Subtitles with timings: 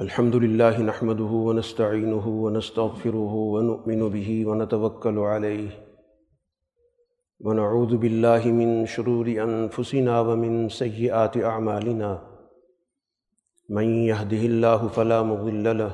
[0.00, 5.70] الحمد لله نحمده ونستعينه ونستغفره ونؤمن به ونتوكل عليه
[7.40, 12.22] ونعوذ بالله من شرور أنفسنا ومن سيئات أعمالنا
[13.68, 15.92] من يهده الله فلا مضل له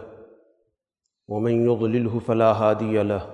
[1.29, 3.27] ومن يضلله فلا هادي له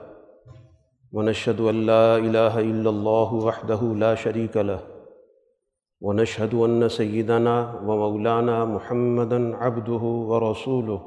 [1.12, 4.93] ونشهد أن لا إله إلا الله وحده لا شريك له
[6.04, 11.00] ونشهد أن سيدنا ومولانا محمدًا عبده ورسوله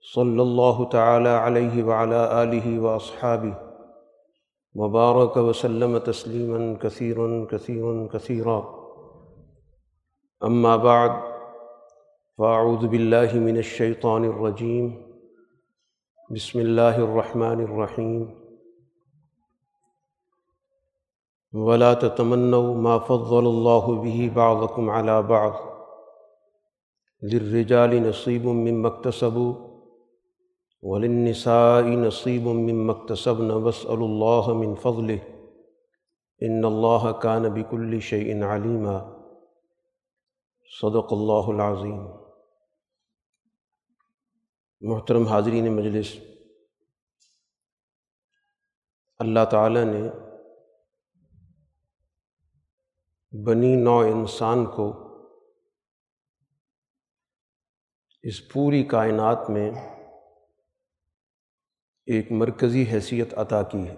[0.00, 3.54] صلى الله تعالى عليه وعلى آله وأصحابه
[4.74, 8.60] وبارك وسلم تسليما كثيرا كثيرا كثيرا.
[10.44, 11.14] أما بعد،
[12.38, 14.86] فأعوذ بالله من الشيطان الرجيم.
[16.30, 18.43] بسم الله الرحمن الرحيم.
[21.54, 25.52] ولا تتمنوا ما فضل الله به بعضكم على بعض.
[27.22, 29.54] للرجال نصيب مما اكتسبوا
[30.82, 35.20] وللنساء نصيب مما اكتسبن، واسألوا الله من فضله.
[36.42, 39.10] إن الله كان بكل شيء عليما.
[40.80, 42.06] صدق اللہ العظیم
[44.80, 46.06] محترم حاضرین مجلس،
[49.18, 50.00] اللہ تعالیٰ نے
[53.42, 55.00] بنی نو انسان کو
[58.22, 59.70] اس پوری کائنات میں
[62.06, 63.96] ایک مرکزی حیثیت عطا کی ہے۔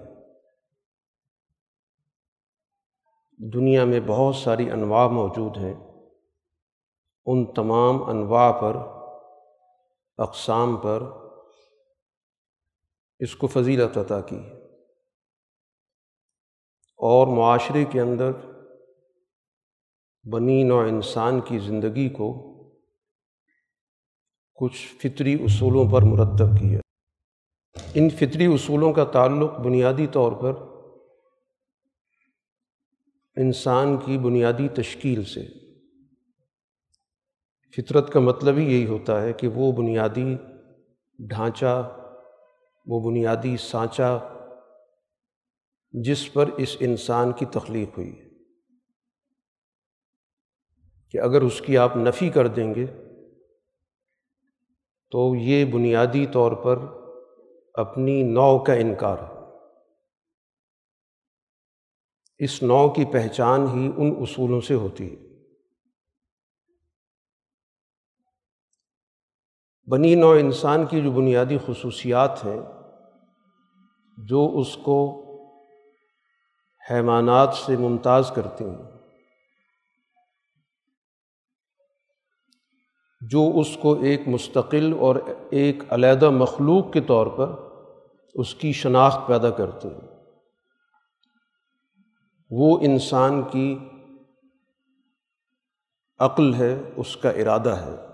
[3.53, 5.75] دنیا میں بہت ساری انواع موجود ہیں۔
[7.27, 8.77] ان تمام انواع پر،
[10.19, 11.03] اقسام پر
[13.19, 14.41] اس کو فضیلت عطا کی
[16.97, 18.56] اور معاشرے کے اندر
[20.31, 22.53] بنی نو انسان کی زندگی کو
[24.55, 26.81] کچھ فطری اصولوں پر مرتب کیا۔
[27.95, 30.53] ان فطری اصولوں کا تعلق بنیادی طور پر
[33.37, 35.47] انسان کی بنیادی تشکیل سے۔
[37.77, 40.37] فطرت کا مطلب ہی یہی ہوتا ہے کہ وہ بنیادی
[41.19, 41.99] ڈھانچہ،
[42.87, 44.39] وہ بنیادی سانچہ
[45.93, 48.26] جس پر اس انسان کی تخلیق ہوئی۔
[51.11, 52.87] کہ اگر اس کی آپ نفی کر دیں گے،
[55.11, 56.79] تو یہ بنیادی طور پر
[57.75, 59.37] اپنی نو کا انکار ہے۔
[62.39, 65.27] اس نو کی پہچان ہی ان اصولوں سے ہوتی ہے۔
[69.91, 72.61] بنی نو انسان کی جو بنیادی خصوصیات ہیں،
[74.19, 75.23] جو اس کو
[76.91, 78.96] حیوانات سے ممتاز کرتی ہیں۔
[83.21, 85.17] جو اس کو ایک مستقل اور
[85.51, 87.51] ایک علیحدہ مخلوق کے طور پر
[88.35, 90.09] اس کی شناخت پیدا کرتے ہیں۔
[92.51, 93.79] وہ انسان کی
[96.19, 98.07] عقل ہے، اس کا ارادہ ہے۔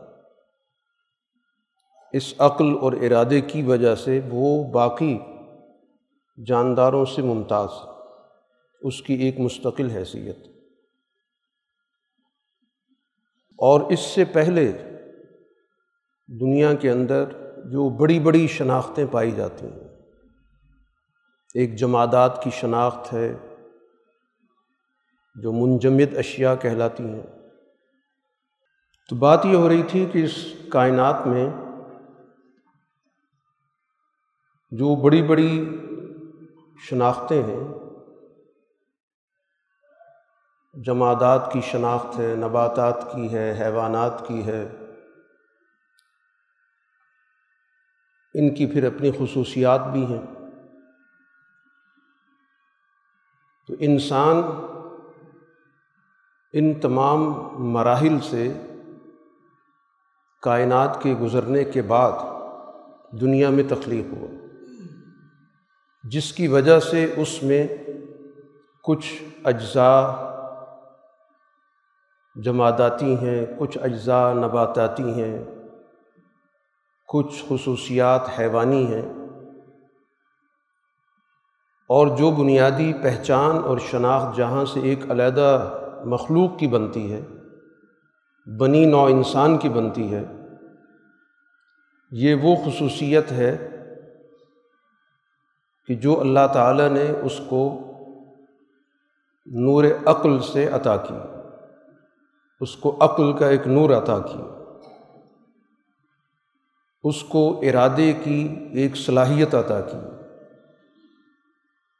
[2.12, 5.18] اس عقل اور ارادے کی وجہ سے وہ باقی
[6.46, 7.68] جانداروں سے ممتاز
[8.80, 10.51] اس کی ایک مستقل حیثیت۔
[13.58, 14.72] اور اس سے پہلے
[16.40, 17.24] دنیا کے اندر
[17.64, 19.88] جو بڑی بڑی شناختیں پائی جاتی ہیں۔
[21.54, 23.34] ایک جمادات کی شناخت ہے
[25.34, 27.22] جو منجمد اشیاء کہلاتی ہیں۔
[29.08, 31.50] تو بات یہ ہو رہی تھی کہ اس کائنات میں
[34.70, 35.78] جو بڑی بڑی
[36.88, 37.81] شناختیں ہیں
[40.74, 44.68] جمادات کی شناخت ہے، نباتات کی ہے، حیوانات کی ہے۔
[48.34, 50.22] ان کی پھر اپنی خصوصیات بھی ہیں۔
[53.68, 54.42] تو انسان
[56.52, 58.52] ان تمام مراحل سے
[60.42, 62.12] کائنات کے گزرنے کے بعد
[63.20, 64.46] دنیا میں تخلیق ہوا۔
[66.04, 67.66] جس کی وجہ سے اس میں
[68.84, 70.31] کچھ اجزاء
[72.34, 75.44] جماداتی ہیں، کچھ اجزاء نباتاتی ہیں،
[77.08, 79.12] کچھ خصوصیات حیوانی ہیں۔
[81.88, 87.20] اور جو بنیادی پہچان اور شناخت جہاں سے ایک علیحدہ مخلوق کی بنتی ہے،
[88.58, 90.24] بنی نو انسان کی بنتی ہے،
[92.10, 93.68] یہ وہ خصوصیت ہے
[95.86, 97.78] کہ جو اللہ تعالیٰ نے اس کو
[99.46, 101.14] نور عقل سے عطا کی۔
[102.62, 104.38] اس کو عقل کا ایک نور عطا کی۔
[107.04, 109.98] اس کو ارادے کی ایک صلاحیت عطا کی۔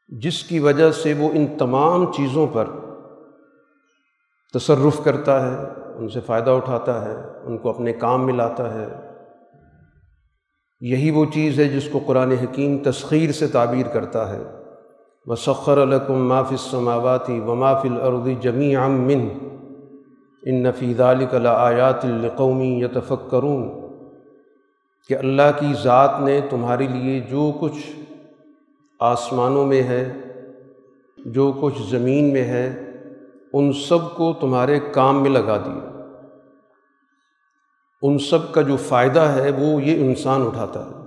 [0.09, 2.65] جس کی وجہ سے وہ ان تمام چیزوں پر
[4.55, 5.67] تصرف کرتا ہے،
[5.97, 8.89] ان سے فائدہ اٹھاتا ہے، ان کو اپنے کام میں لاتا ہے۔
[10.81, 14.43] یہی وہ چیز ہے جس کو قرآن حکیم تسخیر سے تعبیر کرتا ہے۔
[15.27, 19.29] وسخر الکم مافِ السماواتی و مافِ العرضی جمی من
[20.43, 23.71] ان نفیز علی آیات القومی یتفکرون،
[25.09, 28.01] کہ اللہ کی ذات نے تمہارے لیے جو کچھ
[29.01, 30.13] آسمانوں میں ہے،
[31.19, 32.93] جو کچھ زمین میں ہے،
[33.53, 35.89] ان سب کو تمہارے کام میں لگا دیا
[38.03, 41.03] ان سب کا جو فائدہ ہے، وہ یہ انسان اٹھاتا ہے۔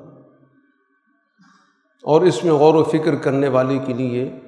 [2.03, 4.39] اور اس میں غور و فکر کرنے والے کے لیے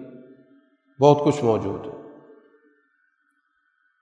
[1.00, 2.07] بہت کچھ موجود ہے۔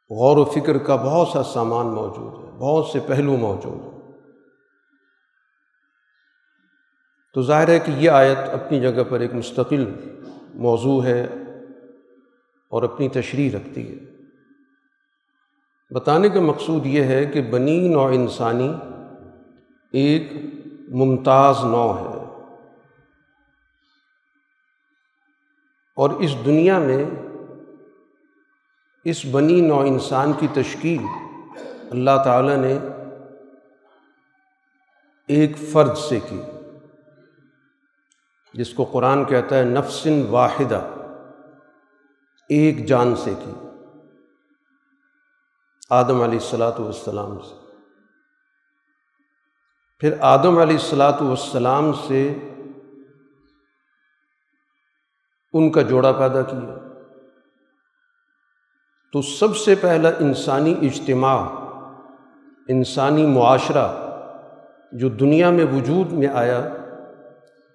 [0.09, 4.11] غور و فکر کا بہت سا سامان موجود ہے، بہت سے پہلو موجود ہیں۔
[7.33, 9.93] تو ظاہر ہے کہ یہ آیت اپنی جگہ پر ایک مستقل
[10.53, 11.27] موضوع ہے
[12.69, 14.05] اور اپنی تشریح رکھتی ہے۔
[15.93, 18.73] بتانے کا مقصود یہ ہے کہ بنی نوع انسانی
[19.91, 20.33] ایک
[20.89, 22.25] ممتاز نو ہے۔
[25.95, 27.05] اور اس دنیا میں
[29.05, 31.01] اس بنی نو انسان کی تشکیل
[31.91, 32.77] اللہ تعالیٰ نے
[35.27, 36.41] ایک فرد سے کی،
[38.53, 40.87] جس کو قرآن کہتا ہے نفسن واحدہ،
[42.49, 43.51] ایک جان سے کی۔
[45.89, 47.55] آدم علیہ السلاۃ والسلام سے۔
[49.99, 52.33] پھر آدم علیہ السلاۃ والسلام سے
[55.53, 56.84] ان کا جوڑا پیدا کیا۔
[59.15, 61.49] تو سب سے پہلا انسانی اجتماع،
[62.67, 63.87] انسانی معاشرہ
[64.91, 66.69] جو دنیا میں وجود میں آیا،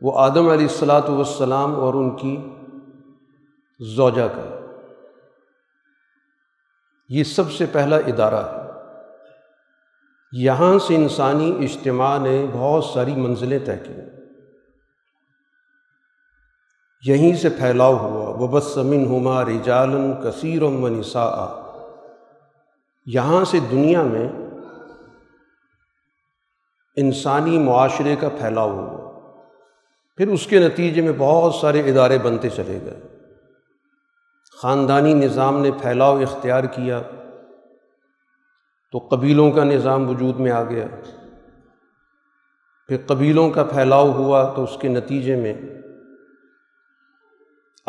[0.00, 2.36] وہ آدم علیہ السلاۃ والسلام اور ان کی
[3.80, 4.66] زوجہ کا۔
[7.08, 8.80] یہ سب سے پہلا ادارہ ہے۔
[10.32, 13.92] یہاں سے انسانی اجتماع نے بہت ساری منزلیں طے کی۔
[17.10, 20.70] یہیں سے پھیلاؤ ہوا۔ وہ بسمن ہما رجالن کثیر و
[23.06, 24.28] یہاں سے دنیا میں
[26.96, 29.20] انسانی معاشرے کا پھیلاؤ ہوا۔
[30.16, 33.00] پھر اس کے نتیجے میں بہت سارے ادارے بنتے چلے گئے۔
[34.62, 37.02] خاندانی نظام نے پھیلاؤ اختیار کیا۔
[38.92, 40.86] تو قبیلوں کا نظام وجود میں آ گیا۔
[42.88, 45.54] پھر قبیلوں کا پھیلاؤ ہوا تو اس کے نتیجے میں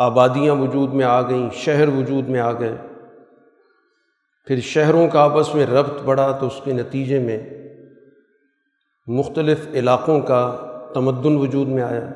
[0.02, 2.76] آبادیاں وجود میں آ گئیں، شہر وجود میں آ گئے۔
[4.46, 7.50] پھر شہروں کا آپس میں ربط بڑھا تو اس کے نتیجے میں
[9.06, 10.56] مختلف علاقوں کا
[10.94, 12.08] تمدن وجود میں آیا۔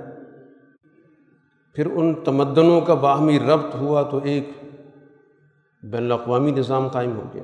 [1.75, 4.49] پھر ان تمدنوں کا باہمی ربط ہوا تو ایک
[5.83, 7.43] بین الاقوامی نظام قائم ہو گیا۔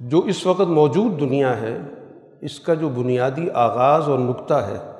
[0.00, 1.78] جو اس وقت موجود دنیا ہے،
[2.40, 4.97] اس کا جو بنیادی آغاز اور نقطہ ہے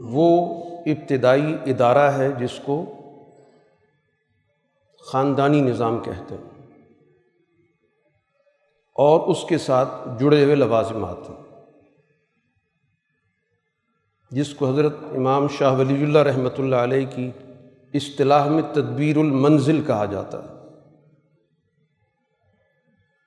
[0.00, 2.84] وہ ابتدائی ادارہ ہے جس کو
[5.06, 6.50] خاندانی نظام کہتے ہیں
[8.94, 11.36] اور اس کے ساتھ جڑے ہوئے لوازمات ہیں۔
[14.30, 17.30] جس کو حضرت امام شاہ ولی اللہ رحمۃ اللہ علیہ کی
[17.94, 20.54] اصطلاح میں تدبیر المنزل کہا جاتا ہے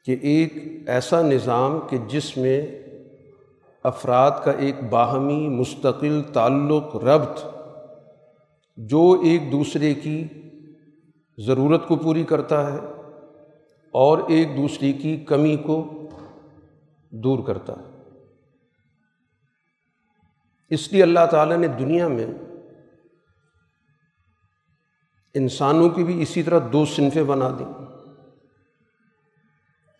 [0.06, 0.54] کہ ایک
[0.88, 2.83] ایسا نظام کہ جس میں
[3.84, 7.46] افراد کا ایک باہمی مستقل تعلق ربط
[8.78, 10.28] جو ایک دوسرے کی
[11.38, 12.80] ضرورت کو پوری کرتا ہے
[13.92, 16.10] اور ایک دوسرے کی کمی کو
[17.10, 18.10] دور کرتا ہے۔
[20.70, 22.28] اس لیے اللہ تعالیٰ نے دنیا میں
[25.34, 27.86] انسانوں کی بھی اسی طرح دو صنفیں بنا دیں۔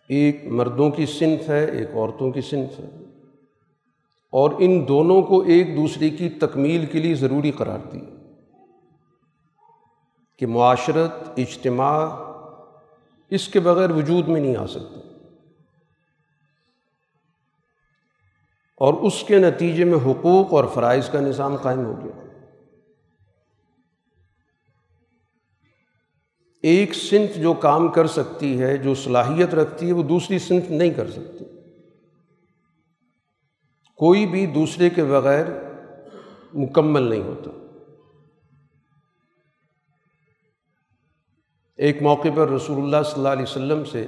[0.08, 3.03] ایک مردوں کی صنف ہے، ایک عورتوں کی صنف ہے۔
[4.34, 8.00] اور ان دونوں کو ایک دوسرے کی تکمیل کے لیے ضروری قرار دی
[10.38, 12.08] کہ معاشرت، اجتماع
[13.30, 15.00] اس کے بغیر وجود میں نہیں آ سکتا
[18.76, 22.20] اور اس کے نتیجے میں حقوق اور فرائض کا نظام قائم ہو گیا۔
[26.62, 30.90] ایک صنف جو کام کر سکتی ہے، جو صلاحیت رکھتی ہے، وہ دوسری صنف نہیں
[30.90, 31.44] کر سکتی۔
[33.94, 35.46] کوئی بھی دوسرے کے بغیر
[36.54, 37.50] مکمل نہیں ہوتا۔
[41.76, 44.06] ایک موقع پر رسول اللہ صلی اللہ علیہ وسلم سے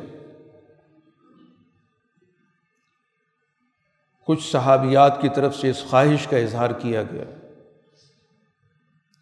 [4.27, 7.25] کچھ صحابیات کی طرف سے اس خواہش کا اظہار کیا گیا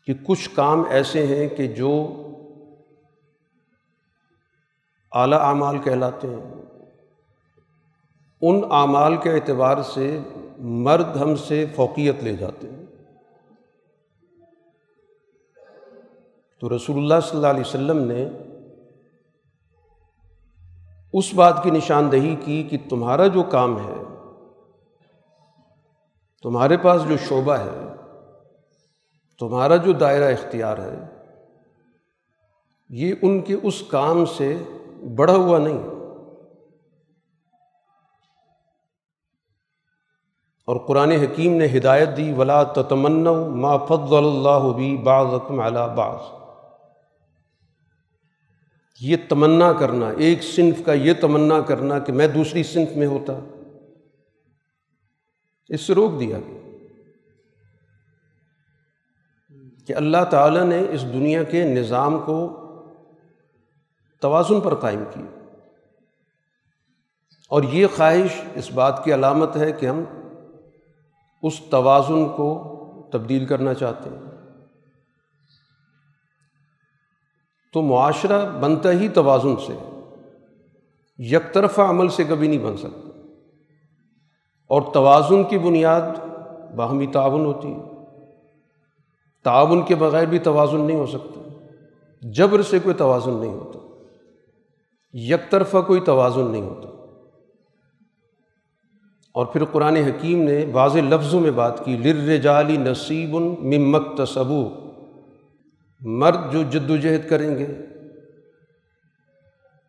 [0.06, 2.20] کہ کچھ کام ایسے ہیں کہ جو
[5.12, 6.73] اعلیٰ اعمال کہلاتے ہیں۔
[8.48, 10.18] ان اعمال کے اعتبار سے
[10.58, 12.86] مرد ہم سے فوقیت لے جاتے ہیں۔
[16.60, 18.28] تو رسول اللہ صلی اللہ علیہ وسلم نے
[21.12, 24.02] اس بات کی نشاندہی کی کہ تمہارا جو کام ہے،
[26.42, 27.84] تمہارے پاس جو شعبہ ہے،
[29.38, 30.98] تمہارا جو دائرہ اختیار ہے،
[32.88, 34.56] یہ ان کے اس کام سے
[35.16, 35.93] بڑھا ہوا نہیں۔
[40.64, 43.24] اور قرآن حکیم نے ہدایت دی، ولا تتمن
[43.60, 46.18] ما فضل اللہ بھی بعض علی بعض۔
[49.00, 53.32] یہ تمنا کرنا، ایک صنف کا یہ تمنا کرنا کہ میں دوسری صنف میں ہوتا۔
[55.68, 56.58] اس سے روک دیا۔ گیا
[59.86, 62.60] کہ اللہ تعالیٰ نے اس دنیا کے نظام کو
[64.20, 65.48] توازن پر قائم کیا
[67.48, 70.04] اور یہ خواہش اس بات کی علامت ہے کہ ہم
[71.46, 72.70] اس توازن کو
[73.12, 74.34] تبدیل کرنا چاہتے ہیں۔
[77.72, 79.72] تو معاشرہ بنتا ہی توازن سے
[81.18, 83.08] یک طرفہ عمل سے کبھی نہیں بن سکتا۔
[84.66, 86.02] اور توازن کی بنیاد
[86.76, 87.80] باہمی تعاون ہوتی ہے۔
[89.44, 91.40] تعاون کے بغیر بھی توازن نہیں ہو سکتا۔
[92.22, 93.78] جبر سے کوئی توازن نہیں ہوتا۔
[95.12, 96.93] یک طرفہ کوئی توازن نہیں ہوتا۔
[99.34, 104.68] اور پھر قرآن حکیم نے واضح لفظوں میں بات کی لر جالی نصیب ممک تصبو
[106.00, 107.66] مرد جو جد و جہد کریں گے،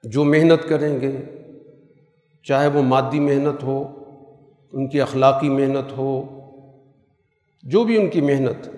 [0.03, 1.17] جو محنت کریں گے،
[2.43, 4.03] چاہے وہ مادی محنت ہو،
[4.73, 6.39] ان کی اخلاقی محنت ہو،
[7.63, 8.69] جو بھی ان کی محنت،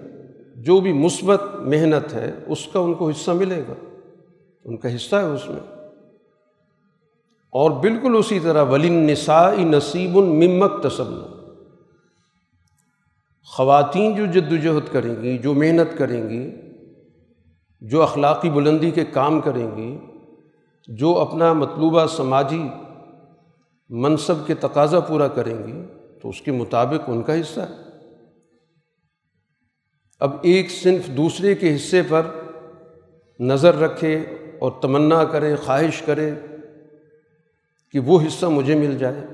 [0.56, 3.74] جو بھی مثبت محنت ہے، اس کا ان کو حصہ ملے گا۔
[4.66, 5.77] ان کا حصہ ہے اس میں۔
[7.58, 11.38] اور بالکل اسی طرح ولن نسائی نصیب الممک تصب
[13.46, 16.52] خواتین جو جد و جہد کریں گی، جو محنت کریں گی،
[17.82, 19.98] جو اخلاقی بلندی کے کام کریں گی،
[20.88, 22.68] جو اپنا مطلوبہ سماجی
[23.90, 25.82] منصب کے تقاضا پورا کریں گی،
[26.22, 27.84] تو اس کے مطابق ان کا حصہ ہے۔
[30.20, 32.22] اب ایک صنف دوسرے کے حصے پر
[33.40, 34.26] نظر رکھے
[34.60, 36.34] اور تمنا کرے، خواہش کرے
[37.98, 39.28] کہ وہ حصہ مجھے مل جائے۔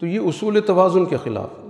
[0.00, 1.68] تو یہ اصول توازن کے خلاف۔ ہے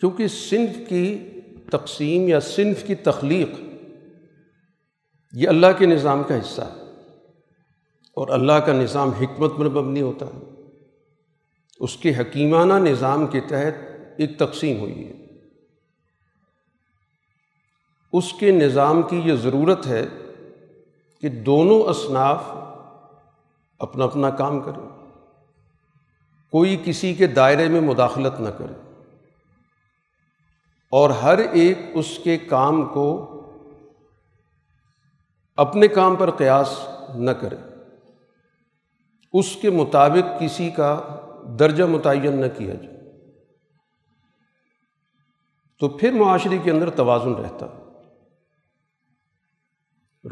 [0.00, 1.30] کیونکہ صنف کی
[1.70, 3.48] تقسیم یا صنف کی تخلیق
[5.32, 6.80] یہ اللہ کے نظام کا حصہ ہے۔
[8.14, 10.40] اور اللہ کا نظام حکمت پر مبنی ہوتا ہے۔
[11.80, 15.21] اس کے حکیمانہ نظام کے تحت ایک تقسیم ہوئی ہے۔
[18.12, 20.06] اس کے نظام کی یہ ضرورت ہے
[21.20, 22.42] کہ دونوں اصناف
[23.78, 25.10] اپنا اپنا کام کریں۔
[26.50, 28.92] کوئی کسی کے دائرے میں مداخلت نہ کرے۔
[30.90, 33.28] اور ہر ایک اس کے کام کو
[35.56, 37.56] اپنے کام پر قیاس نہ کرے۔
[39.32, 41.00] اس کے مطابق کسی کا
[41.58, 43.20] درجہ متعین نہ کیا جائے۔
[45.80, 47.81] تو پھر معاشرے کے اندر توازن رہتا۔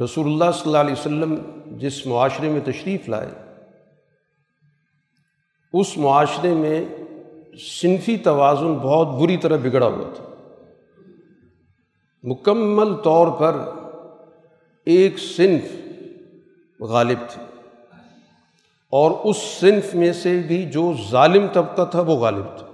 [0.04, 1.34] رسول اللہ صلی اللہ علیہ وسلم
[1.66, 3.28] جس معاشرے میں تشریف لائے،
[5.72, 6.84] اس معاشرے میں
[7.80, 10.24] صنفی توازن بہت بری طرح بگڑا ہوا تھا۔
[12.22, 13.56] مکمل طور پر
[14.84, 15.62] ایک صنف
[16.80, 17.42] غالب تھی۔
[18.90, 22.66] اور اس صنف میں سے بھی جو ظالم طبقہ تھا وہ غالب تھا۔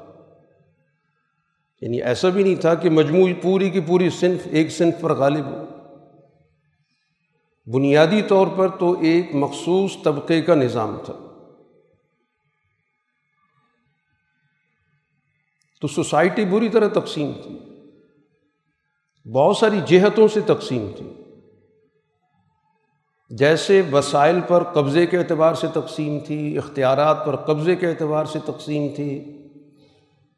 [1.80, 5.46] یعنی ایسا بھی نہیں تھا کہ مجموعی پوری کی پوری صنف ایک صنف پر غالب
[5.46, 5.64] ہو۔
[7.66, 11.14] بنیادی طور پر تو ایک مخصوص طبقے کا نظام تھا۔
[15.80, 17.58] تو سوسائٹی بری طرح تقسیم تھی۔
[19.30, 21.12] بہت ساری جہتوں سے تقسیم تھی۔
[23.30, 28.38] جیسے وسائل پر قبضے کے اعتبار سے تقسیم تھی، اختیارات پر قبضے کے اعتبار سے
[28.44, 29.42] تقسیم تھی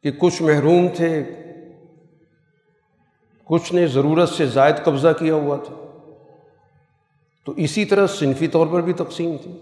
[0.03, 1.25] کہ کچھ محروم تھے،
[3.45, 5.88] کچھ نے ضرورت سے زائد قبضہ کیا ہوا تھا۔
[7.49, 9.53] تو اسی طرح صنفی طور پر بھی تقسیم تھی۔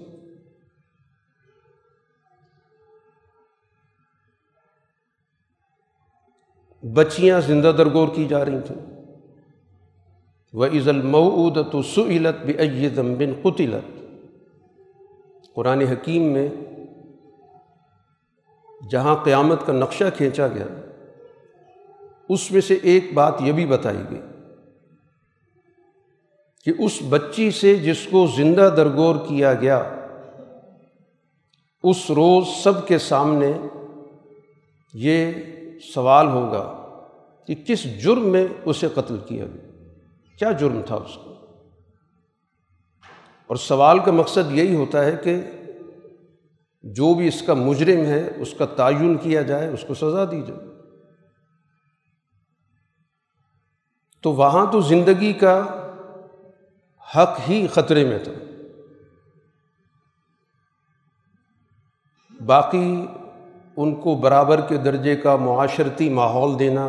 [6.94, 9.04] بچیاں زندہ درگور کی جا رہی تھیں۔
[10.52, 12.46] و عز المعود تو سعلت
[12.96, 14.04] بن قطلت
[15.54, 16.48] قرآن حکیم میں
[18.90, 20.66] جہاں قیامت کا نقشہ کھینچا گیا،
[22.28, 24.20] اس میں سے ایک بات یہ بھی بتائی گئی۔
[26.66, 29.82] کہ اس بچی سے جس کو زندہ درگور کیا گیا،
[31.82, 33.52] اس روز سب کے سامنے
[34.94, 35.32] یہ
[35.94, 36.88] سوال ہوگا
[37.46, 39.70] کہ کس جرم میں اسے قتل کیا گیا؟
[40.38, 41.34] کیا جرم تھا اس کو؟
[43.46, 45.42] اور سوال کا مقصد یہی ہوتا ہے کہ
[46.82, 50.42] جو بھی اس کا مجرم ہے، اس کا تعین کیا جائے، اس کو سزا دی
[50.42, 50.60] جائے۔
[54.22, 55.82] تو وہاں تو زندگی کا
[57.14, 58.32] حق ہی خطرے میں تھا۔
[62.46, 63.06] باقی
[63.76, 66.88] ان کو برابر کے درجے کا معاشرتی ماحول دینا،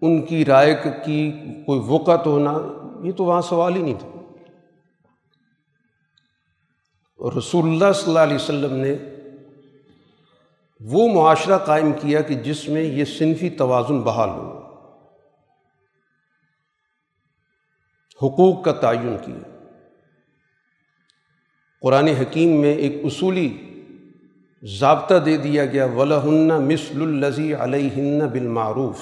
[0.00, 1.32] ان کی رائے کی
[1.66, 2.58] کوئی وقت ہونا،
[3.06, 4.08] یہ تو وہاں سوال ہی نہیں تھا۔
[7.38, 8.94] رسول اللہ صلی اللہ علیہ وسلم نے
[10.80, 14.59] وہ معاشرہ قائم کیا کہ جس میں یہ صنفی توازن بحال ہو۔
[18.22, 19.56] حقوق کا تعین کیا
[21.82, 23.56] قرآن حکیم میں ایک اصولی
[24.62, 28.98] ضابطہ دے دیا گیا ولہن مثل الزی علیہ بالمعروف۔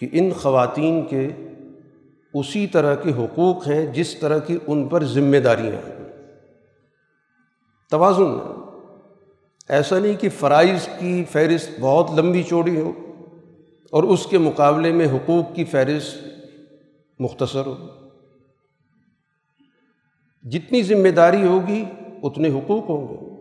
[0.00, 1.28] کہ ان خواتین کے
[2.34, 6.12] اسی طرح کے حقوق ہیں جس طرح کی ان پر ذمہ داریاں ہیں۔
[7.90, 8.38] توازن۔
[9.68, 12.92] ایسا نہیں کہ فرائض کی فہرست بہت لمبی چوڑی ہو
[13.90, 16.31] اور اس کے مقابلے میں حقوق کی فہرست
[17.18, 17.88] مختصر ہو۔
[20.42, 21.84] جتنی ذمہ داری ہوگی
[22.22, 23.32] اتنے حقوق ہوں گے۔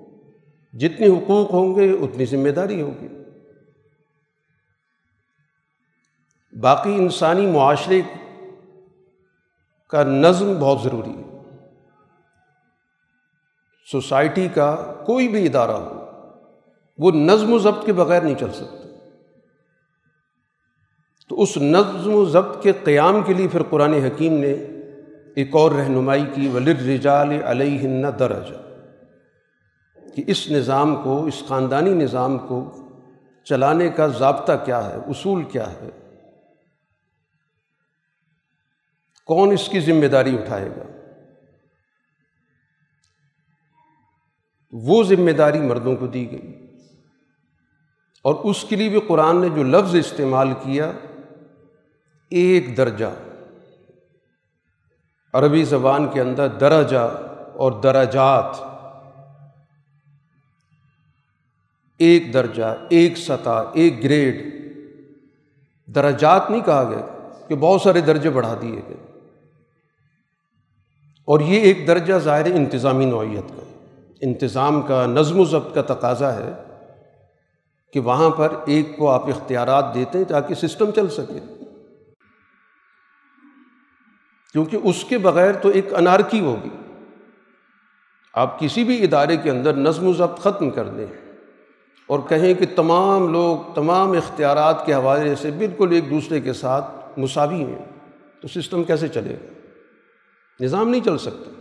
[0.78, 3.08] جتنے حقوق ہوں گے اتنی ذمہ داری ہوگی۔
[6.60, 8.02] باقی انسانی معاشرے
[9.88, 11.24] کا نظم بہت ضروری ہے۔
[13.92, 16.06] سوسائٹی کا کوئی بھی ادارہ ہو،
[16.98, 18.81] وہ نظم و ضبط کے بغیر نہیں چل سکتا۔
[21.32, 24.52] تو اس نظم و ضبط کے قیام کے لیے پھر قرآن حکیم نے
[25.36, 28.54] ایک اور رہنمائی کی ولر رجال علیہ درج
[30.16, 32.78] کہ اس نظام کو، اس خاندانی نظام کو
[33.44, 35.90] چلانے کا ضابطہ کیا ہے، اصول کیا ہے؟
[39.26, 40.84] کون اس کی ذمہ داری اٹھائے گا؟
[44.72, 46.68] وہ ذمہ داری مردوں کو دی گئی۔
[48.24, 50.92] اور اس کے لیے بھی قرآن نے جو لفظ استعمال کیا
[52.32, 53.06] ایک درجہ،
[55.34, 57.22] عربی زبان کے اندر درجہ
[57.54, 58.46] اور درجات۔
[61.98, 64.52] ایک درجہ، ایک سطح، ایک گریڈ۔
[65.96, 69.20] درجات نہیں کہا گیا کہ بہت سارے درجے بڑھا دیے گئے۔
[71.26, 73.64] اور یہ ایک درجہ ظاہر انتظامی نوعیت کا
[74.22, 76.54] انتظام کا، نظم و ضبط کا تقاضا ہے
[77.94, 81.51] کہ وہاں پر ایک کو آپ اختیارات دیتے ہیں تاکہ سسٹم چل سکے۔
[84.52, 86.70] کیونکہ اس کے بغیر تو ایک انارکی ہوگی۔
[88.34, 91.06] آپ کسی بھی ادارے کے اندر نظم و ضبط ختم کر دیں
[92.08, 97.20] اور کہیں کہ تمام لوگ، تمام اختیارات کے حوالے سے بالکل ایک دوسرے کے ساتھ
[97.20, 97.86] مساوی ہیں،
[98.42, 99.46] تو سسٹم کیسے چلے گا؟
[100.60, 101.52] نظام نہیں چل سکتا۔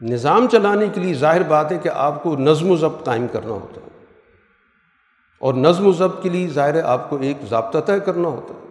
[0.00, 3.52] نظام چلانے کے لیے ظاہر بات ہے کہ آپ کو نظم و ضبط قائم کرنا
[3.52, 4.04] ہوتا ہے
[5.38, 8.54] اور نظم و ضبط کے لیے ظاہر ہے آپ کو ایک ضابطہ طے کرنا ہوتا
[8.54, 8.65] ہے۔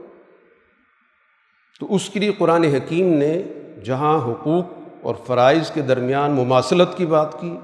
[1.79, 3.43] تو اس کے لیے قرآن حکیم نے
[3.83, 4.65] جہاں حقوق
[5.01, 7.57] اور فرائض کے درمیان مماثلت کی بات کی،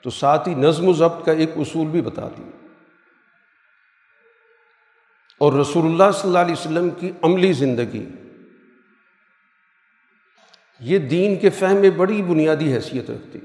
[0.00, 2.50] تو ساتھ ہی نظم و ضبط کا ایک اصول بھی بتا دی
[5.38, 8.06] اور رسول اللہ صلی اللہ علیہ وسلم کی عملی زندگی،
[10.80, 13.38] یہ دین کے فہم میں بڑی بنیادی حیثیت رکھتی۔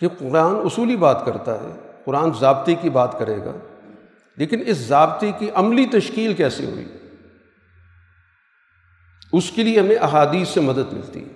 [0.00, 3.52] کہ قرآن اصولی بات کرتا ہے، قرآن ضابطے کی بات کرے گا،
[4.36, 6.84] لیکن اس ضابطے کی عملی تشکیل کیسے ہوئی؟
[9.32, 11.32] اس کے لیے ہمیں احادیث سے مدد ملتی ہے۔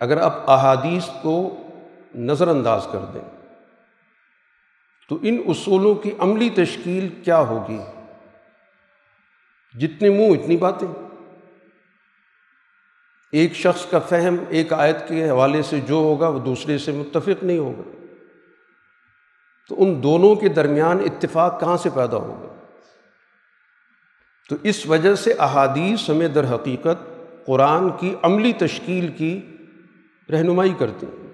[0.00, 1.56] اگر آپ احادیث کو
[2.14, 3.38] نظر انداز کر دیں،
[5.08, 7.78] تو ان اصولوں کی عملی تشکیل کیا ہوگی؟
[9.78, 10.88] جتنے منہ اتنی باتیں۔
[13.32, 17.42] ایک شخص کا فہم ایک آیت کے حوالے سے جو ہوگا، وہ دوسرے سے متفق
[17.42, 18.04] نہیں ہوگا۔
[19.68, 22.57] تو ان دونوں کے درمیان اتفاق کہاں سے پیدا ہوگا؟
[24.48, 27.08] تو اس وجہ سے احادیث ہمیں در حقیقت
[27.46, 29.40] قرآن کی عملی تشکیل کی
[30.30, 31.28] رہنمائی کرتے ہیں۔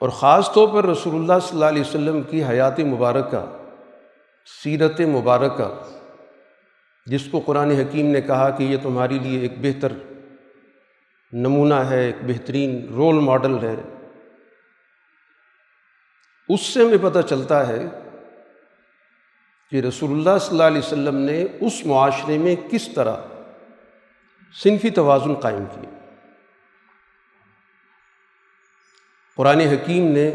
[0.00, 3.56] اور خاص طور پر رسول اللہ صلی اللہ علیہ وسلم کی حیات مبارکہ،
[4.64, 5.82] سیرت مبارکہ،
[7.06, 9.92] جس کو قرآن حکیم نے کہا کہ یہ تمہارے لیے ایک بہتر
[11.32, 13.76] نمونہ ہے، ایک بہترین رول ماڈل ہے۔
[16.48, 17.88] اس سے ہمیں پتہ چلتا ہے
[19.70, 23.16] کہ رسول اللہ صلی اللہ علیہ وسلم نے اس معاشرے میں کس طرح
[24.62, 25.90] صنفی توازن قائم کیا
[29.36, 30.30] قرآن حکیم نے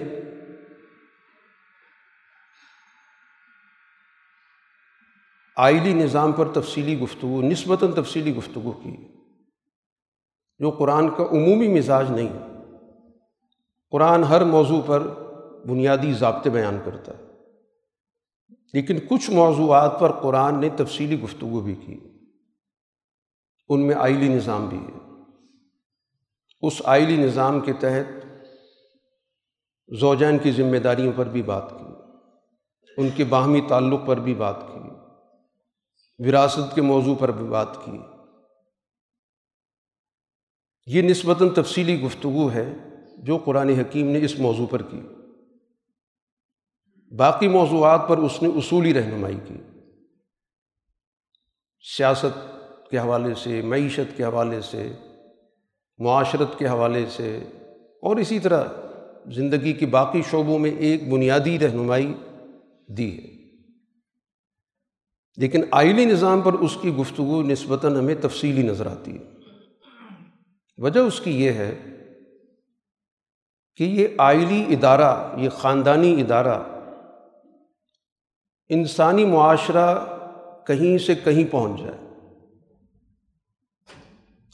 [5.58, 8.96] آئلی نظام پر تفصیلی گفتگو، نسبتاً تفصیلی گفتگو کی،
[10.60, 12.30] جو قرآن کا عمومی مزاج نہیں
[13.90, 15.00] قرآن ہر موضوع پر
[15.68, 17.31] بنیادی ضابطے بیان کرتا ہے۔
[18.74, 22.00] لیکن کچھ موضوعات پر قرآن نے تفصیلی گفتگو بھی کی۔
[23.70, 25.12] ان میں آئلی نظام بھی ہے۔
[26.62, 28.26] اس آئلی نظام کے تحت
[30.00, 31.86] زوجین کی ذمہ داریوں پر بھی بات کی۔
[32.98, 34.90] ان کے باہمی تعلق پر بھی بات کی۔
[36.28, 37.98] وراثت کے موضوع پر بھی بات کی۔
[40.86, 42.74] یہ نسبتاً تفصیلی گفتگو ہے
[43.18, 45.02] جو قرآن حکیم نے اس موضوع پر کی۔
[47.18, 49.54] باقی موضوعات پر اس نے اصولی رہنمائی کی۔
[51.98, 52.38] سیاست
[52.92, 54.92] کے حوالے سے، معیشت کے حوالے سے،
[55.98, 57.40] معاشرت کے حوالے سے
[58.02, 58.64] اور اسی طرح
[59.26, 62.14] زندگی کی باقی شعبوں میں ایک بنیادی رہنمائی
[62.88, 63.58] دی ہے۔
[65.38, 69.24] لیکن آئلی نظام پر اس کی گفتگو نسبتاً ہمیں تفصیلی نظر آتی ہے۔
[70.78, 71.76] وجہ اس کی یہ ہے
[73.76, 76.71] کہ یہ آئلی ادارہ، یہ خاندانی ادارہ
[78.74, 80.06] انسانی معاشرہ
[80.68, 81.98] کہیں سے کہیں پہنچ جائے۔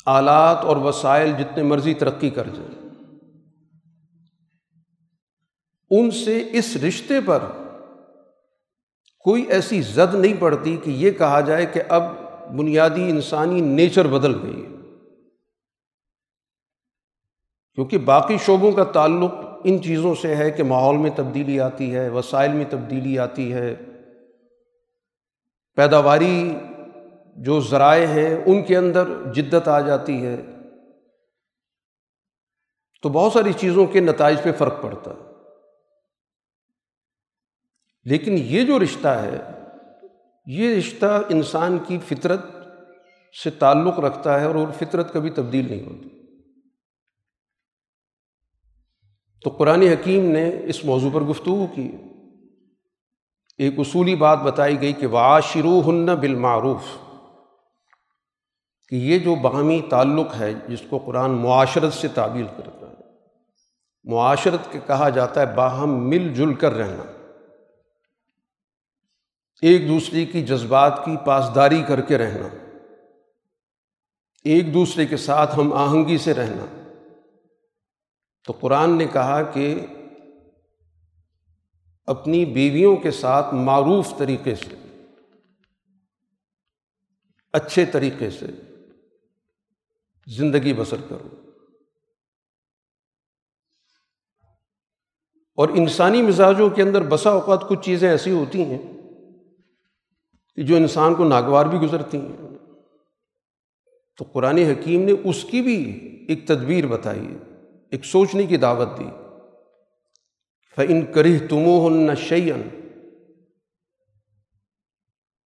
[0.05, 2.89] آلات اور وسائل جتنے مرضی ترقی کر جائیں۔
[5.89, 7.39] ان سے اس رشتے پر
[9.19, 12.03] کوئی ایسی زد نہیں پڑتی کہ یہ کہا جائے کہ اب
[12.57, 14.69] بنیادی انسانی نیچر بدل گئی ہے۔
[17.75, 22.09] کیونکہ باقی شعبوں کا تعلق ان چیزوں سے ہے کہ ماحول میں تبدیلی آتی ہے،
[22.09, 23.75] وسائل میں تبدیلی آتی ہے۔
[25.77, 26.57] پیداواری
[27.35, 30.41] جو ذرائع ہیں، ان کے اندر جدت آ جاتی ہے۔
[33.01, 35.33] تو بہت ساری چیزوں کے نتائج پہ فرق پڑتا ہے۔
[38.03, 39.37] لیکن یہ جو رشتہ ہے،
[40.45, 42.41] یہ رشتہ انسان کی فطرت
[43.43, 46.09] سے تعلق رکھتا ہے اور وہ فطرت کبھی تبدیل نہیں ہوتی۔
[49.43, 51.91] تو قرآن حکیم نے اس موضوع پر گفتگو کی۔
[53.59, 56.81] ایک اصولی بات بتائی گئی کہ واشرو ہن بالمعروف
[58.89, 62.93] کہ یہ جو باہمی تعلق ہے جس کو قرآن معاشرت سے تعبیر کرتا ہے،
[64.03, 67.03] معاشرت کے کہا جاتا ہے باہم مل جل کر رہنا،
[69.61, 72.47] ایک دوسرے کی جذبات کی پاسداری کر کے رہنا،
[74.43, 76.65] ایک دوسرے کے ساتھ ہم آہنگی سے رہنا۔
[78.45, 79.85] تو قرآن نے کہا کہ
[82.07, 84.75] اپنی بیویوں کے ساتھ معروف طریقے سے،
[87.53, 88.45] اچھے طریقے سے
[90.27, 91.27] زندگی بسر کرو۔
[95.55, 98.77] اور انسانی مزاجوں کے اندر بسا اوقات کچھ چیزیں ایسی ہوتی ہیں
[100.55, 102.57] کہ جو انسان کو ناگوار بھی گزرتی ہیں۔
[104.17, 107.37] تو قرآن حکیم نے اس کی بھی ایک تدبیر بتائی،
[107.91, 109.26] ایک سوچنے کی دعوت دی۔
[110.77, 112.67] فعن کرہ تمو ہن شعین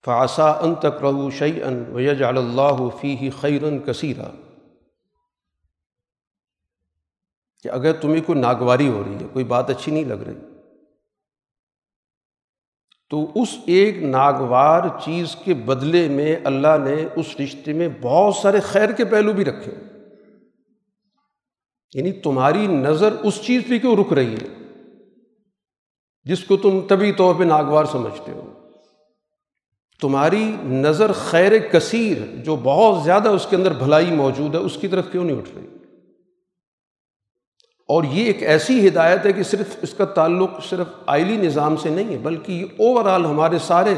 [0.05, 4.31] فاسا ان تک رہو شعی ان ویج اللہ فی خیرن کثیرہ
[7.63, 10.39] کہ اگر تمہیں کوئی ناگواری ہو رہی ہے، کوئی بات اچھی نہیں لگ رہی،
[13.09, 18.59] تو اس ایک ناگوار چیز کے بدلے میں اللہ نے اس رشتے میں بہت سارے
[18.59, 19.71] خیر کے پہلو بھی رکھے
[21.93, 24.60] یعنی تمہاری نظر اس چیز پہ کیوں رک رہی ہے؟
[26.23, 28.53] جس کو تم طبی طور پہ ناگوار سمجھتے ہو۔
[30.01, 34.87] تمہاری نظر خیر کثیر جو بہت زیادہ اس کے اندر بھلائی موجود ہے، اس کی
[34.87, 35.65] طرف کیوں نہیں اٹھ رہی؟
[37.87, 41.89] اور یہ ایک ایسی ہدایت ہے کہ صرف اس کا تعلق صرف آئلی نظام سے
[41.89, 43.93] نہیں ہے، بلکہ یہ اوور آل ہمارے سارے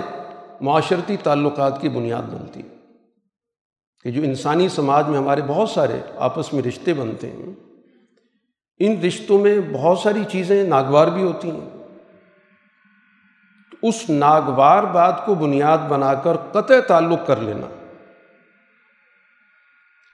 [0.61, 2.75] معاشرتی تعلقات کی بنیاد بنتی ہے۔
[4.03, 7.53] کہ جو انسانی سماج میں ہمارے بہت سارے آپس میں رشتے بنتے ہیں،
[8.79, 11.82] ان رشتوں میں بہت ساری چیزیں ناگوار بھی ہوتی ہیں۔
[13.83, 17.67] اس ناگوار بات کو بنیاد بنا کر قطع تعلق کر لینا۔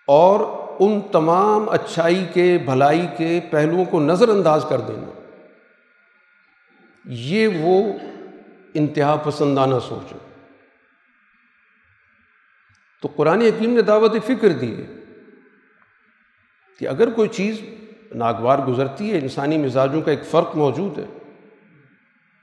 [0.08, 0.40] اور
[0.80, 5.22] ان تمام اچھائی کے، بھلائی کے پہلوؤں کو نظر انداز کر دینا۔
[7.06, 7.94] یہ وہ
[8.74, 10.18] انتہا پسندانہ سوچ ہے۔
[13.02, 14.88] تو قرآن حکیم نے دعوت فکر دی ہے
[16.80, 17.62] کہ اگر کوئی چیز
[18.16, 21.19] ناگوار گزرتی ہے، انسانی مزاجوں کا ایک فرق موجود ہے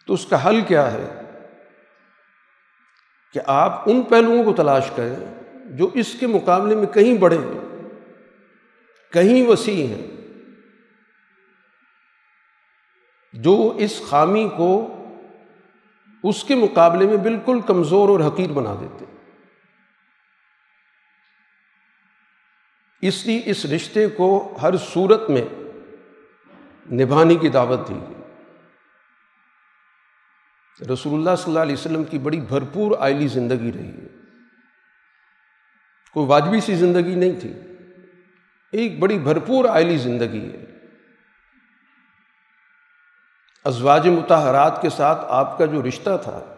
[0.08, 1.06] تو اس کا حل کیا ہے
[3.34, 5.16] کہ آپ ان پہلوؤں کو تلاش کریں
[5.70, 7.88] جو اس کے مقابلے میں کہیں بڑے ہیں،
[9.12, 10.06] کہیں وسیع ہیں،
[13.34, 14.70] جو اس خامی کو
[16.24, 19.04] اس کے مقابلے میں بالکل کمزور اور حقیر بنا دیتے
[23.02, 24.28] اس لیے اس رشتے کو
[24.62, 25.44] ہر صورت میں
[26.92, 28.15] نبھانے کی دعوت دی گئی۔
[30.80, 34.06] رسول اللہ صلی اللہ علیہ وسلم کی بڑی بھرپور آئلی زندگی رہی ہے۔
[36.12, 37.52] کوئی واجبی سی زندگی نہیں تھی۔
[38.72, 40.64] ایک بڑی بھرپور آئلی زندگی ہے۔
[43.64, 46.54] ازواج متحرات کے ساتھ آپ کا جو رشتہ تھا،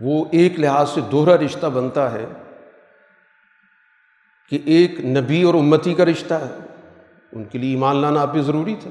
[0.00, 2.26] وہ ایک لحاظ سے دوہرا رشتہ بنتا ہے
[4.48, 6.58] کہ ایک نبی اور امتی کا رشتہ ہے۔
[7.32, 8.90] ان کے لیے ایمان لانا آپ ضروری تھا،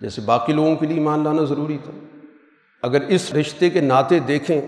[0.00, 2.11] جیسے باقی لوگوں کے لیے ایمان لانا ضروری تھا۔
[2.82, 4.60] اگر اس رشتے کے ناطے دیکھیں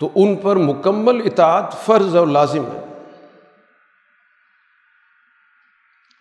[0.00, 2.80] تو ان پر مکمل اطاعت فرض اور لازم ہے۔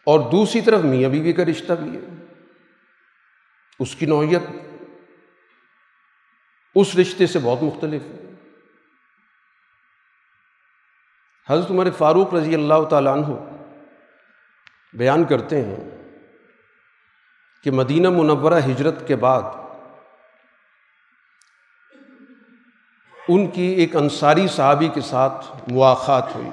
[0.06, 2.26] اور دوسری طرف میاں بیوی کا رشتہ بھی ہے۔
[3.80, 4.44] اس کی نوعیت
[6.76, 8.32] اس رشتے سے بہت مختلف ہے۔
[11.50, 13.28] حضرت عمر فاروق رضی اللہ تعالیٰ عنہ
[14.94, 15.95] بیان کرتے ہیں
[17.66, 19.42] کہ مدینہ منورہ ہجرت کے بعد
[23.28, 26.50] ان کی ایک انصاری صحابی کے ساتھ مواقعات ہوئی۔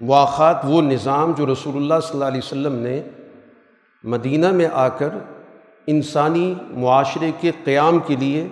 [0.00, 3.02] مواقعات وہ نظام جو رسول اللہ صلی اللہ علیہ وسلم نے
[4.04, 5.08] مدینہ میں آ کر
[5.86, 8.48] انسانی معاشرے کے قیام کے لیے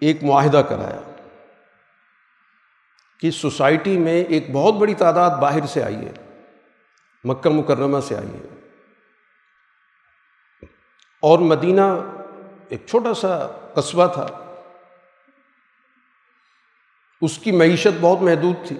[0.00, 1.00] ایک معاہدہ کرایا
[3.20, 6.12] کہ سوسائٹی میں ایک بہت بڑی تعداد باہر سے آئی ہے،
[7.24, 8.53] مکہ مکرمہ سے آئی ہے۔
[11.24, 11.82] اور مدینہ
[12.68, 14.56] ایک چھوٹا سا قصبہ تھا۔
[17.20, 18.76] اس کی معیشت بہت محدود تھی۔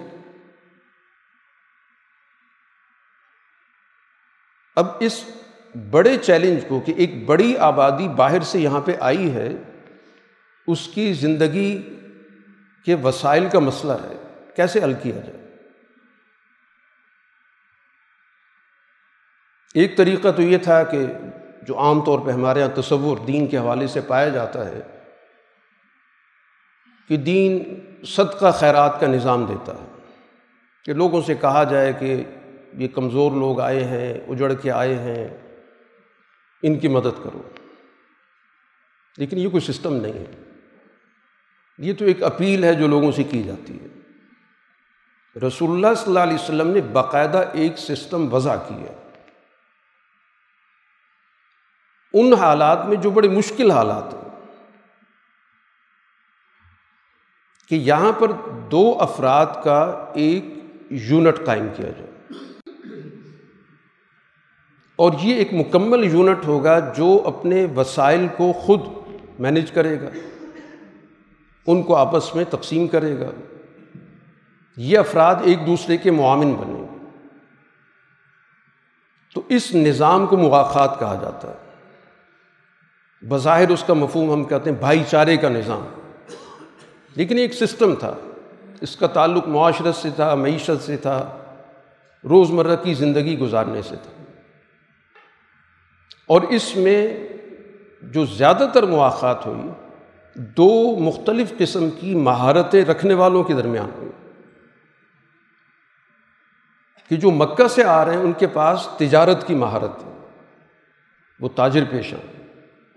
[4.75, 5.29] اب اس
[5.91, 9.49] بڑے چیلنج کو کہ ایک بڑی آبادی باہر سے یہاں پہ آئی ہے،
[10.67, 11.95] اس کی زندگی
[12.85, 15.45] کے وسائل کا مسئلہ ہے۔ کیسے حل کیا جائے؟
[19.73, 21.05] ایک طریقہ تو یہ تھا کہ
[21.67, 24.81] جو عام طور پہ ہمارے یہاں تصور دین کے حوالے سے پایا جاتا ہے،
[27.09, 30.13] کہ دین صدقہ خیرات کا نظام دیتا ہے۔
[30.85, 32.23] کہ لوگوں سے کہا جائے کہ
[32.73, 35.27] یہ کمزور لوگ آئے ہیں، اجڑ کے آئے ہیں،
[36.63, 37.41] ان کی مدد کرو۔
[39.17, 40.43] لیکن یہ کوئی سسٹم نہیں ہے۔
[41.77, 43.87] یہ تو ایک اپیل ہے جو لوگوں سے کی جاتی ہے۔
[45.47, 49.01] رسول اللہ صلی اللہ علیہ وسلم نے باقاعدہ ایک سسٹم وضع کی ہے
[52.15, 54.25] ان حالات میں جو بڑے مشکل حالات ہیں
[57.69, 58.31] کہ یہاں پر
[58.71, 60.45] دو افراد کا ایک
[60.89, 62.11] یونٹ قائم کیا جائے۔
[64.95, 68.79] اور یہ ایک مکمل یونٹ ہوگا جو اپنے وسائل کو خود
[69.39, 70.09] مینج کرے گا۔
[71.67, 73.29] ان کو آپس میں تقسیم کرے گا۔
[74.77, 77.05] یہ افراد ایک دوسرے کے معامن بنے گے۔
[79.35, 81.64] تو اس نظام کو مواقعات کہا جاتا ہے۔
[83.29, 85.87] بظاہر اس کا مفہوم ہم کہتے ہیں بھائی چارے کا نظام۔
[87.15, 88.15] لیکن ایک سسٹم تھا۔
[88.81, 91.37] اس کا تعلق معاشرت سے تھا، معیشت سے تھا،
[92.23, 94.23] روزمرہ کی زندگی گزارنے سے تھا۔
[96.27, 97.27] اور اس میں
[98.01, 99.69] جو زیادہ تر مواقع ہوئی،
[100.35, 104.29] دو مختلف قسم کی مہارتیں رکھنے والوں کے درمیان ہوئی۔
[107.09, 110.27] کہ جو مکہ سے آ رہے ہیں، ان کے پاس تجارت کی مہارت ہے
[111.39, 112.15] وہ تاجر پیشہ۔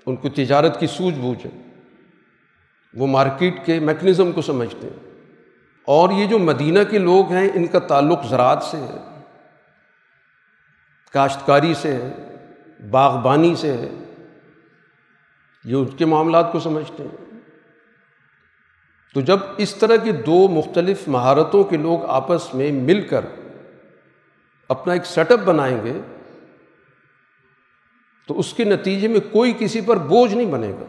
[0.09, 1.63] ان کو تجارت کی سوجھ بوجھ ہے
[2.95, 5.23] وہ مارکیٹ کے میکنزم کو سمجھتے ہیں۔
[5.87, 9.21] اور یہ جو مدینہ کے لوگ ہیں، ان کا تعلق زراعت سے ہے،
[11.13, 12.13] کاشتکاری سے ہے،
[12.91, 13.89] باغبانی سے ہے۔
[15.65, 17.41] یہ ان کے معاملات کو سمجھتے ہیں۔
[19.15, 23.25] تو جب اس طرح کی دو مختلف مہارتوں کے لوگ آپس میں مل کر
[24.69, 26.18] اپنا ایک سیٹ اپ بنائیں گے
[28.29, 30.85] تو اس کے نتیجے میں کوئی کسی پر بوجھ نہیں بنے گا۔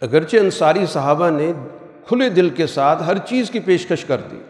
[0.00, 1.52] اگرچہ انصاری صحابہ نے
[2.08, 4.40] کھلے دل کے ساتھ ہر چیز کی پیشکش کر دی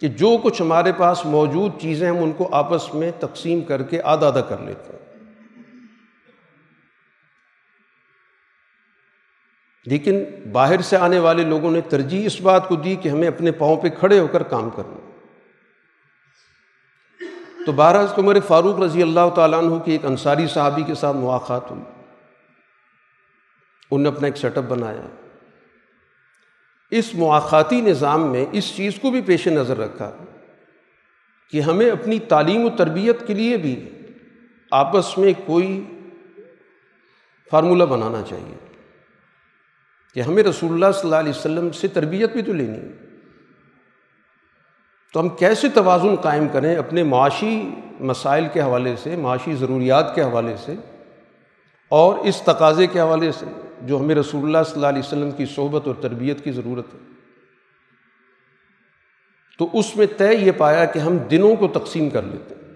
[0.00, 4.02] کہ جو کچھ ہمارے پاس موجود چیزیں ہم ان کو آپس میں تقسیم کر کے
[4.02, 5.02] آدھا آدھا کر لیتے ہیں۔
[9.86, 13.52] لیکن باہر سے آنے والے لوگوں نے ترجیح اس بات کو دی کہ ہمیں اپنے
[13.52, 15.01] پاؤں پہ کھڑے ہو کر کام کرنا۔
[17.66, 21.52] تو بارہ عمر فاروق رضی اللہ تعالیٰ عنہ کی ایک انصاری صحابی کے ساتھ مواقع
[21.52, 21.82] ہوئی۔
[23.90, 25.06] انہوں نے اپنا ایک سیٹ اپ بنایا۔
[26.90, 30.12] اس مواقعاتی نظام میں اس چیز کو بھی پیش نظر رکھا
[31.50, 33.90] کہ ہمیں اپنی تعلیم و تربیت کے لیے بھی
[34.70, 35.84] آپس میں کوئی
[37.50, 38.56] فارمولہ بنانا چاہیے۔
[40.14, 43.11] کہ ہمیں رسول اللہ صلی اللہ علیہ وسلم سے تربیت بھی تو لینی ہے۔
[45.12, 47.70] تو ہم کیسے توازن قائم کریں اپنے معاشی
[48.00, 50.74] مسائل کے حوالے سے، معاشی ضروریات کے حوالے سے
[51.88, 53.46] اور اس تقاضے کے حوالے سے
[53.82, 56.98] جو ہمیں رسول اللہ صلی اللہ علیہ وسلم کی صحبت اور تربیت کی ضرورت ہے۔
[59.58, 62.74] تو اس میں طے یہ پایا کہ ہم دنوں کو تقسیم کر لیتے ہیں۔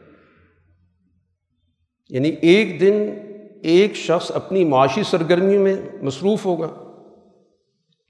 [2.08, 3.14] یعنی ایک دن
[3.62, 6.85] ایک شخص اپنی معاشی سرگرمی میں مصروف ہوگا۔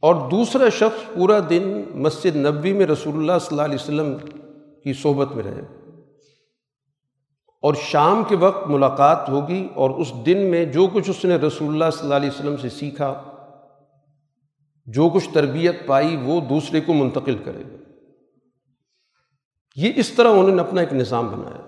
[0.03, 4.17] اور دوسرا شخص پورا دن مسجد نبوی میں رسول اللہ صلی اللہ علیہ وسلم
[4.85, 5.61] کی صحبت میں رہے۔
[7.63, 11.69] اور شام کے وقت ملاقات ہوگی اور اس دن میں جو کچھ اس نے رسول
[11.69, 13.33] اللہ صلی اللہ علیہ وسلم سے سیکھا،
[14.87, 17.77] جو کچھ تربیت پائی، وہ دوسرے کو منتقل کرے گا۔
[19.77, 21.63] یہ اس طرح انہوں نے اپنا ایک نظام بنایا۔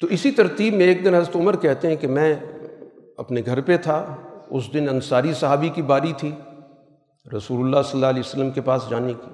[0.00, 2.34] تو اسی ترتیب میں ایک دن حضرت عمر کہتے ہیں کہ میں
[3.18, 4.16] اپنے گھر پہ تھا۔
[4.50, 6.34] اس دن انصاری صحابی کی باری تھی۔
[7.36, 9.30] رسول اللہ صلی اللہ علیہ وسلم کے پاس جانے کی۔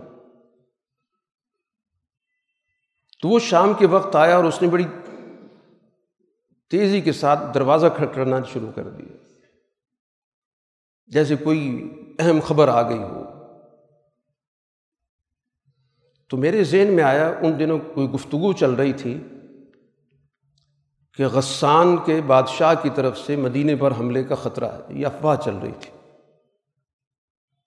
[3.23, 4.85] تو وہ شام کے وقت آیا اور اس نے بڑی
[6.71, 9.17] تیزی کے ساتھ دروازہ کھٹکنا شروع کر دیا۔
[11.07, 13.25] جیسے کوئی اہم خبر آ گئی ہو۔
[16.29, 19.25] تو میرے ذہن میں آیا، ان دنوں کوئی گفتگو چل رہی تھی۔
[21.17, 25.37] کہ غسان کے بادشاہ کی طرف سے مدینے پر حملے کا خطرہ ہے، یہ افواہ
[25.45, 25.91] چل رہی تھی۔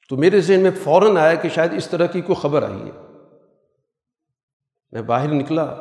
[0.10, 2.92] تو میرے ذہن میں فوراً آیا کہ شاید اس طرح کی کوئی خبر آئی ہے۔
[4.92, 5.76] میں باہر نکلا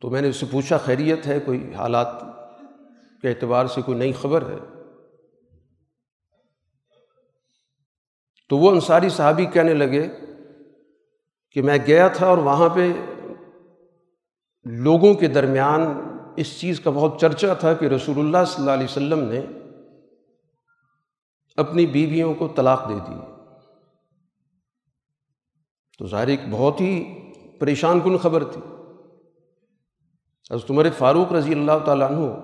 [0.00, 2.20] تو میں نے اس سے پوچھا، خیریت ہے؟ کوئی حالات
[3.22, 4.56] کے اعتبار سے کوئی نئی خبر ہے؟
[8.48, 10.08] تو وہ انصاری صحابی کہنے لگے
[11.50, 12.92] کہ میں گیا تھا اور وہاں پہ
[14.64, 15.80] لوگوں کے درمیان
[16.36, 19.42] اس چیز کا بہت چرچا تھا کہ رسول اللہ صلی اللہ علیہ وسلم نے
[21.56, 23.14] اپنی بیویوں کو طلاق دے دی۔
[25.98, 27.20] تو ظاہر ایک بہت ہی
[27.60, 28.60] پریشان کن خبر تھی۔
[30.50, 32.34] حضرت عمر فاروق رضی اللہ تعالیٰ عنہ،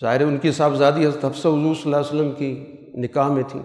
[0.00, 3.60] ظاہر ان کی صاحبزادی حضرت حفصہ حضور صلی اللہ علیہ وسلم کی نکاح میں تھی۔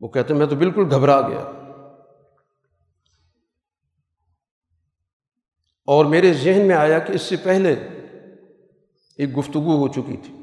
[0.00, 1.63] وہ کہتے میں تو بالکل گھبرا گیا۔
[5.86, 7.72] اور میرے ذہن میں آیا کہ اس سے پہلے
[9.18, 10.34] ایک گفتگو ہو چکی تھی۔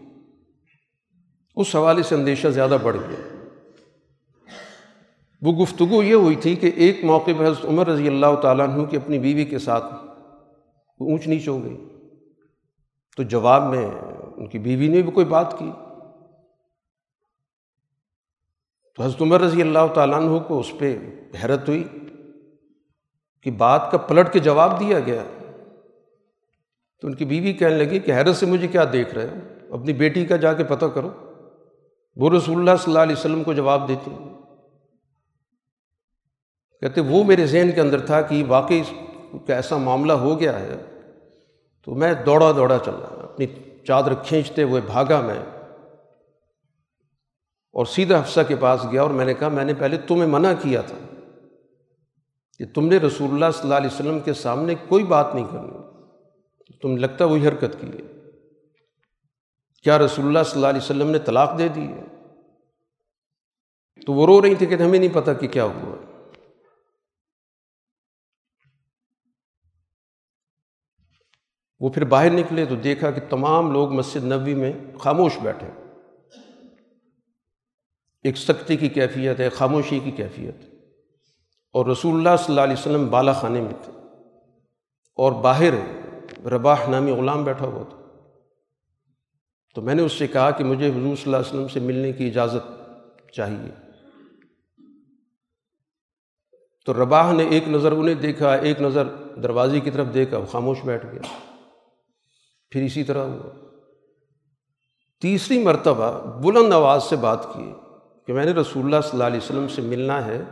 [1.56, 3.46] اس حوالے سے اندیشہ زیادہ بڑھ گیا۔
[5.42, 8.84] وہ گفتگو یہ ہوئی تھی کہ ایک موقع پہ حضرت عمر رضی اللہ تعالیٰ عنہ
[8.84, 9.86] کی اپنی بیوی کے ساتھ
[11.00, 11.78] اونچ نیچ ہو گئی۔
[13.18, 13.92] تو جواب میں
[14.38, 15.72] ان کی بیوی نے بھی کوئی بات کی۔
[18.96, 20.98] تو حضرت عمر رضی اللہ تعالیٰ عنہ کو اس پہ
[21.44, 21.84] حیرت ہوئی۔
[23.44, 25.24] کہ بات کا پلٹ کے جواب دیا گیا۔
[27.02, 29.94] تو ان کی بیوی کہنے لگی کہ حیرت سے مجھے کیا دیکھ رہے ہو؟ اپنی
[29.94, 31.10] بیٹی کا جا کے پتہ کرو۔
[32.16, 34.12] وہ رسول اللہ صلی اللہ علیہ وسلم کو جواب دیتی
[36.82, 38.82] کہتے وہ میرے ذہن کے اندر تھا کہ واقعی
[39.48, 40.76] کا ایسا معاملہ ہو گیا ہے۔
[41.86, 43.46] تو میں دوڑا دوڑا چل رہا اپنی
[43.88, 45.60] چادر کھینچتے ہوئے بھاگا میں۔
[47.72, 50.54] اور سیدھا حفصہ کے پاس گیا اور میں نے کہا، میں نے پہلے تمہیں منع
[50.62, 51.11] کیا تھا۔
[52.62, 55.78] کہ تم نے رسول اللہ صلی اللہ علیہ وسلم کے سامنے کوئی بات نہیں کرنی۔
[56.82, 58.30] تم لگتا وہی حرکت کی ہے۔
[59.84, 62.04] کیا رسول اللہ صلی اللہ علیہ وسلم نے طلاق دے دی ہے؟
[64.06, 65.96] تو وہ رو رہی تھی کہ ہمیں نہیں پتہ کہ کیا ہوا۔
[71.80, 75.68] وہ پھر باہر نکلے تو دیکھا کہ تمام لوگ مسجد نبوی میں خاموش بیٹھے۔
[78.24, 80.71] ایک سختی کی کیفیت ہے خاموشی کی کیفیت۔
[81.72, 83.92] اور رسول اللہ صلی اللہ علیہ وسلم بالا خانے میں تھے۔
[85.16, 85.74] اور باہر
[86.46, 87.98] رباح نامی غلام بیٹھا ہوا تھا۔
[89.76, 92.12] تو میں نے اس سے کہا کہ مجھے حضور صلی اللہ علیہ وسلم سے ملنے
[92.12, 92.82] کی اجازت
[93.32, 93.72] چاہیے۔
[96.86, 99.08] تو رباح نے ایک نظر انہیں دیکھا، ایک نظر
[99.44, 101.22] دروازے کی طرف دیکھا، وہ خاموش بیٹھ گیا۔
[102.70, 103.50] پھر اسی طرح ہوا۔
[105.22, 107.74] تیسری مرتبہ بلند آواز سے بات کی
[108.28, 110.44] کہ میں نے رسول اللہ صلی اللہ علیہ وسلم سے ملنا ہے۔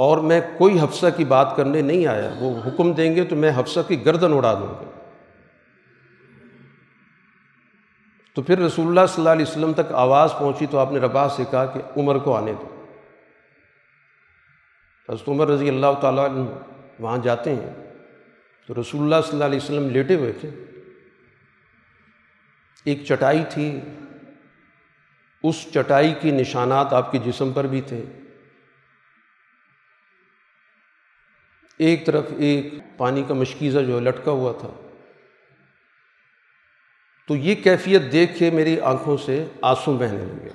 [0.00, 3.52] اور میں کوئی حفصہ کی بات کرنے نہیں آیا، وہ حکم دیں گے تو میں
[3.56, 4.90] حفصہ کی گردن اڑا دوں گا۔
[8.34, 11.28] تو پھر رسول اللہ صلی اللہ علیہ وسلم تک آواز پہنچی تو آپ نے ربا
[11.28, 12.84] سے کہا کہ عمر کو آنے دو۔
[15.08, 16.28] حضرت عمر رضی اللہ تعالیٰ
[17.00, 17.70] وہاں جاتے ہیں۔
[18.66, 20.50] تو رسول اللہ صلی اللہ علیہ وسلم لیٹے ہوئے تھے۔
[22.84, 23.80] ایک چٹائی تھی۔
[25.42, 28.04] اس چٹائی کی نشانات آپ کے جسم پر بھی تھے۔
[31.80, 34.88] ایک طرف ایک پانی کا مشکیزہ جو ہے لٹکا ہوا تھا۔
[37.28, 40.48] تو یہ کیفیت دیکھ کے میری آنکھوں سے آنسو بہنے لگے۔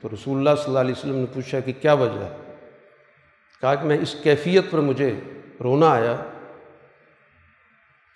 [0.00, 2.54] تو رسول اللہ صلی اللہ علیہ وسلم نے پوچھا کہ کیا وجہ ہے؟
[3.60, 5.20] کہا کہ میں اس کیفیت پر مجھے
[5.60, 6.16] رونا آیا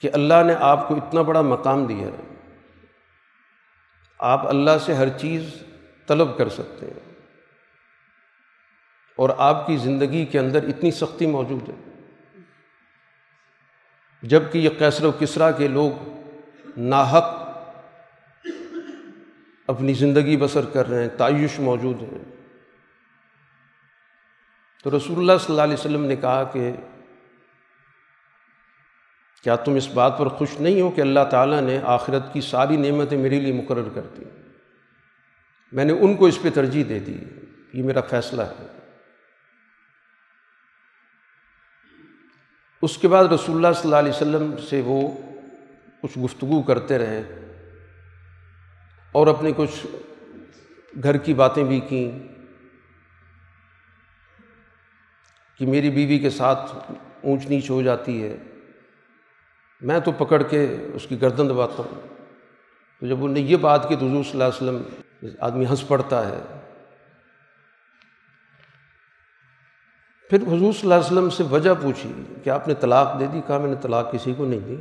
[0.00, 2.34] کہ اللہ نے آپ کو اتنا بڑا مقام دیا ہے۔
[4.18, 5.54] آپ اللہ سے ہر چیز
[6.06, 7.14] طلب کر سکتے ہیں۔
[9.16, 11.93] اور آپ کی زندگی کے اندر اتنی سختی موجود ہے۔
[14.24, 15.90] جبکہ یہ کیسر و کسرا کے لوگ
[16.76, 17.24] ناحق
[19.66, 22.24] اپنی زندگی بسر کر رہے ہیں، تعیش موجود ہیں۔
[24.84, 26.72] تو رسول اللہ صلی اللہ علیہ وسلم نے کہا کہ
[29.42, 32.76] کیا تم اس بات پر خوش نہیں ہو کہ اللہ تعالیٰ نے آخرت کی ساری
[32.76, 34.24] نعمتیں میرے لیے مقرر کر دی
[35.72, 37.16] میں نے ان کو اس پہ ترجیح دے دی،
[37.72, 38.73] یہ میرا فیصلہ ہے۔
[42.84, 45.08] اس کے بعد رسول اللہ صلی اللہ علیہ وسلم سے وہ
[46.02, 47.22] کچھ گفتگو کرتے رہے
[49.12, 49.86] اور اپنے کچھ
[51.02, 52.18] گھر کی باتیں بھی کیں
[55.58, 56.92] کہ میری بیوی کے ساتھ
[57.24, 58.36] اونچ نیچ ہو جاتی ہے،
[59.80, 62.00] میں تو پکڑ کے اس کی گردن دباتا ہوں۔
[63.00, 64.82] تو جب انہوں نے یہ بات کی تو حضور صلی اللہ علیہ وسلم،
[65.40, 66.63] آدمی ہنس پڑتا ہے۔
[70.34, 72.12] پھر حضور صلی اللہ علیہ وسلم سے وجہ پوچھی
[72.44, 74.76] کہ آپ نے طلاق دے دی، کہا میں نے طلاق کسی کو نہیں دی۔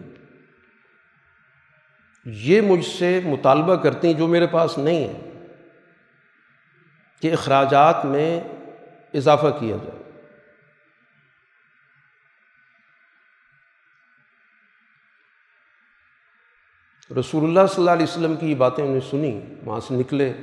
[2.26, 5.43] یہ مجھ سے مطالبہ کرتی ہیں جو میرے پاس نہیں ہے
[7.22, 8.41] کہ اخراجات میں
[9.14, 10.04] اضافہ کیا جائے۔
[17.20, 20.34] رسول اللہ صلی اللہ علیہ وسلم کی یہ باتیں انہیں سنی، وہاں سے نکلے۔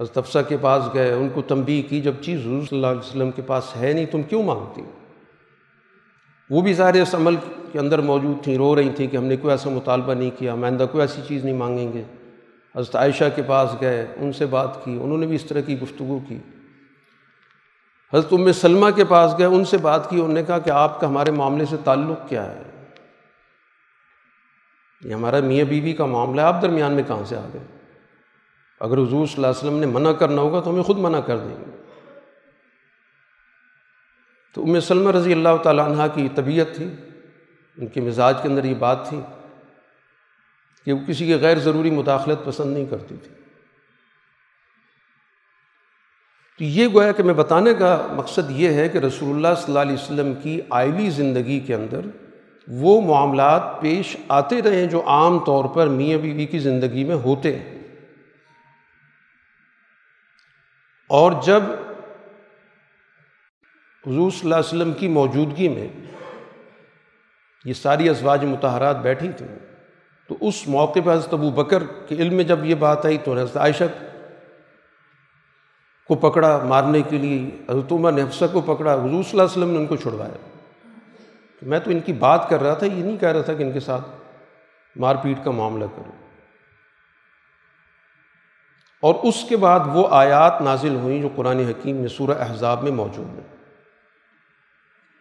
[0.00, 3.00] حضرت افسہ کے پاس گئے، ان کو تنبیہ کی، جب چیز حضور صلی اللہ علیہ
[3.00, 4.82] وسلم کے پاس ہے نہیں، تم کیوں مانگتی
[6.50, 7.36] وہ بھی ظاہر اس عمل
[7.72, 10.54] کے اندر موجود تھیں، رو رہی تھیں کہ ہم نے کوئی ایسا مطالبہ نہیں کیا
[10.62, 12.02] آئندہ کوئی ایسی چیز نہیں مانگیں گے۔
[12.76, 15.80] حضرت عائشہ کے پاس گئے، ان سے بات کی، انہوں نے بھی اس طرح کی
[15.80, 16.38] گفتگو کی۔
[18.12, 21.00] حضرت ام سلمہ کے پاس گئے، ان سے بات کی، انہوں نے کہا کہ آپ
[21.00, 22.62] کا ہمارے معاملے سے تعلق کیا ہے؟
[25.04, 27.81] یہ ہمارا میاں بیوی کا معاملہ ہے، آپ درمیان میں کہاں سے آ گئے؟
[28.82, 31.38] اگر حضور صلی اللہ علیہ وسلم نے منع کرنا ہوگا تو ہمیں خود منع کر
[31.38, 31.82] دیں گے۔
[34.54, 36.90] تو ام سلمہ رضی اللہ تعالیٰ عنہ کی طبیعت تھی،
[37.78, 39.20] ان کے مزاج کے اندر یہ بات تھی
[40.84, 43.34] کہ وہ کسی کے غیر ضروری مداخلت پسند نہیں کرتی تھی۔
[46.58, 49.78] تو یہ گویا کہ میں بتانے کا مقصد یہ ہے کہ رسول اللہ صلی اللہ
[49.78, 52.00] علیہ وسلم کی آئلی زندگی کے اندر
[52.68, 57.58] وہ معاملات پیش آتے رہے جو عام طور پر میاں بیوی کی زندگی میں ہوتے
[57.58, 57.81] ہیں۔
[61.12, 61.62] اور جب
[64.04, 65.88] حضور صلی اللہ علیہ وسلم کی موجودگی میں
[67.64, 69.48] یہ ساری ازواج متحرات بیٹھی تھیں،
[70.28, 73.32] تو اس موقع پہ حضرت ابو بکر کے علم میں جب یہ بات آئی تو
[73.32, 73.84] حضرت عائشہ
[76.06, 79.42] کو پکڑا مارنے کے لیے، حضرت عمر نے حفصہ کو پکڑا، حضور صلی اللہ علیہ
[79.42, 80.36] وسلم نے ان کو چھڑوایا۔
[81.62, 83.72] میں تو ان کی بات کر رہا تھا، یہ نہیں کہہ رہا تھا کہ ان
[83.72, 84.08] کے ساتھ
[84.96, 86.21] مار پیٹ کا معاملہ کروں۔
[89.02, 92.92] اور اس کے بعد وہ آیات نازل ہوئیں جو قرآن حکیم میں سورہ احزاب میں
[92.92, 93.56] موجود ہیں۔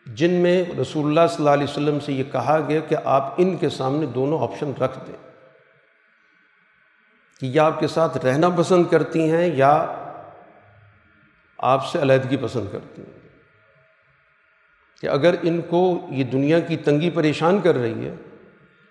[0.06, 3.58] جن میں رسول اللہ صلی اللہ علیہ وسلم سے یہ کہا گیا کہ آپ ان
[3.58, 5.16] کے سامنے دونوں آپشن رکھ دیں۔
[7.40, 9.88] کہ یا آپ کے ساتھ رہنا پسند کرتی ہیں یا
[11.58, 13.20] آپ سے علیحدگی پسند کرتی ہیں۔
[15.02, 18.16] کہ اگر ان کو یہ دنیا کی تنگی پریشان کر رہی ہے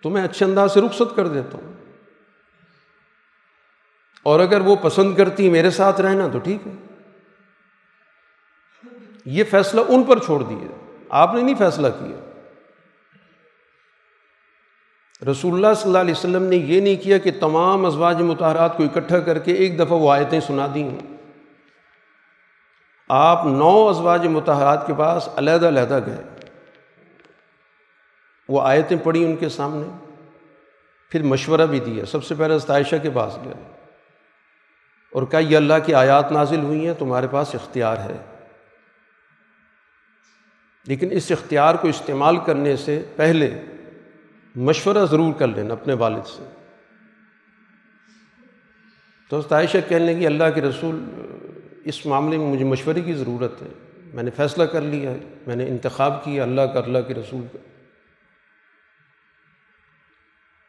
[0.02, 1.69] تو میں اچھے انداز سے رخصت کر دیتا ہوں۔
[4.22, 6.72] اور اگر وہ پسند کرتی میرے ساتھ رہنا تو ٹھیک ہے۔
[9.24, 10.68] یہ فیصلہ ان پر چھوڑ دیے۔
[11.08, 12.30] آپ نے نہیں فیصلہ کیا۔
[15.30, 18.84] رسول اللہ صلی اللہ علیہ وسلم نے یہ نہیں کیا کہ تمام ازواج متحرات کو
[18.84, 21.16] اکٹھا کر کے ایک دفعہ وہ آیتیں سنا دی ہیں۔
[23.08, 26.22] آپ نو ازواج متحرات کے پاس علیحدہ علیحدہ گئے۔
[28.48, 30.14] وہ آیتیں پڑھی ان کے سامنے۔
[31.10, 33.69] پھر مشورہ بھی دیا۔ سب سے پہلے عائشہ کے پاس گئے۔
[35.12, 38.16] اور کہا، یہ اللہ کی آیات نازل ہوئی ہیں، تمہارے پاس اختیار ہے۔
[40.84, 43.62] لیکن اس اختیار کو استعمال کرنے سے پہلے
[44.56, 46.50] مشورہ ضرور کر لینا اپنے والد سے۔
[49.30, 51.04] تو عائشہ کہنے لگی اللہ کے رسول،
[51.84, 53.68] اس معاملے میں مجھے مشورے کی ضرورت ہے۔
[54.14, 57.46] میں نے فیصلہ کر لیا ہے، میں نے انتخاب کیا اللہ کا، اللہ کے رسول
[57.52, 57.58] کا۔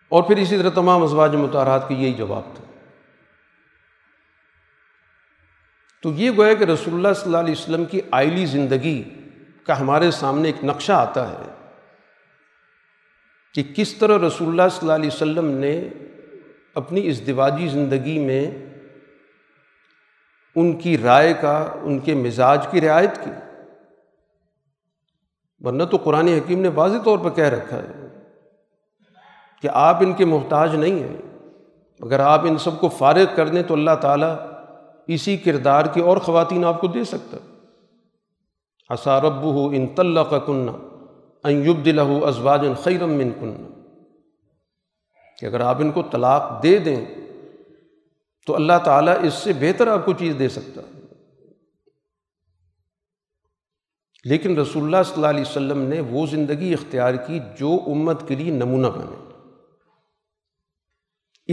[0.09, 2.70] اور پھر اسی طرح تمام ازواج متحرات کے یہی جواب تھا
[6.03, 9.03] تو یہ گویا کہ رسول اللہ صلی اللہ علیہ وسلم کی آئلی زندگی
[9.63, 11.71] کا ہمارے سامنے ایک نقشہ آتا ہے
[13.53, 15.89] کہ کس طرح رسول اللہ صلی اللہ علیہ وسلم نے
[16.73, 17.21] اپنی اس
[17.71, 18.51] زندگی میں
[20.55, 23.31] ان کی رائے کا، ان کے مزاج کی رعایت کی۔
[25.59, 28.07] ورنہ تو قرآن حکیم نے واضح طور پر کہہ رکھا ہے
[29.61, 31.17] کہ آپ ان کے محتاج نہیں ہیں۔
[31.99, 34.50] اگر آپ ان سب کو فارغ کر دیں تو اللہ تعالیٰ
[35.07, 37.37] اسی کردار کی اور خواتین آپ کو دے سکتا
[38.89, 40.71] اسارب ہو ان طلّہ کا کنہ
[41.43, 43.67] ایوب دلہ ازواج خیرم من کنہ
[45.37, 47.05] کہ اگر آپ ان کو طلاق دے دیں،
[48.45, 50.81] تو اللہ تعالیٰ اس سے بہتر آپ کو چیز دے سکتا
[54.23, 58.35] لیکن رسول اللہ صلی اللہ علیہ وسلم نے وہ زندگی اختیار کی جو امت کے
[58.35, 59.30] لیے نمونہ بنے۔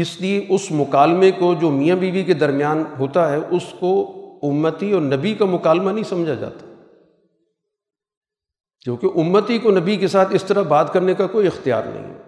[0.01, 4.93] اس لیے اس مکالمے کو جو میاں بیوی کے درمیان ہوتا ہے، اس کو امتی
[4.93, 6.67] اور نبی کا مکالمہ نہیں سمجھا جاتا۔
[8.81, 12.23] کیونکہ امتی کو نبی کے ساتھ اس طرح بات کرنے کا کوئی اختیار نہیں ہے۔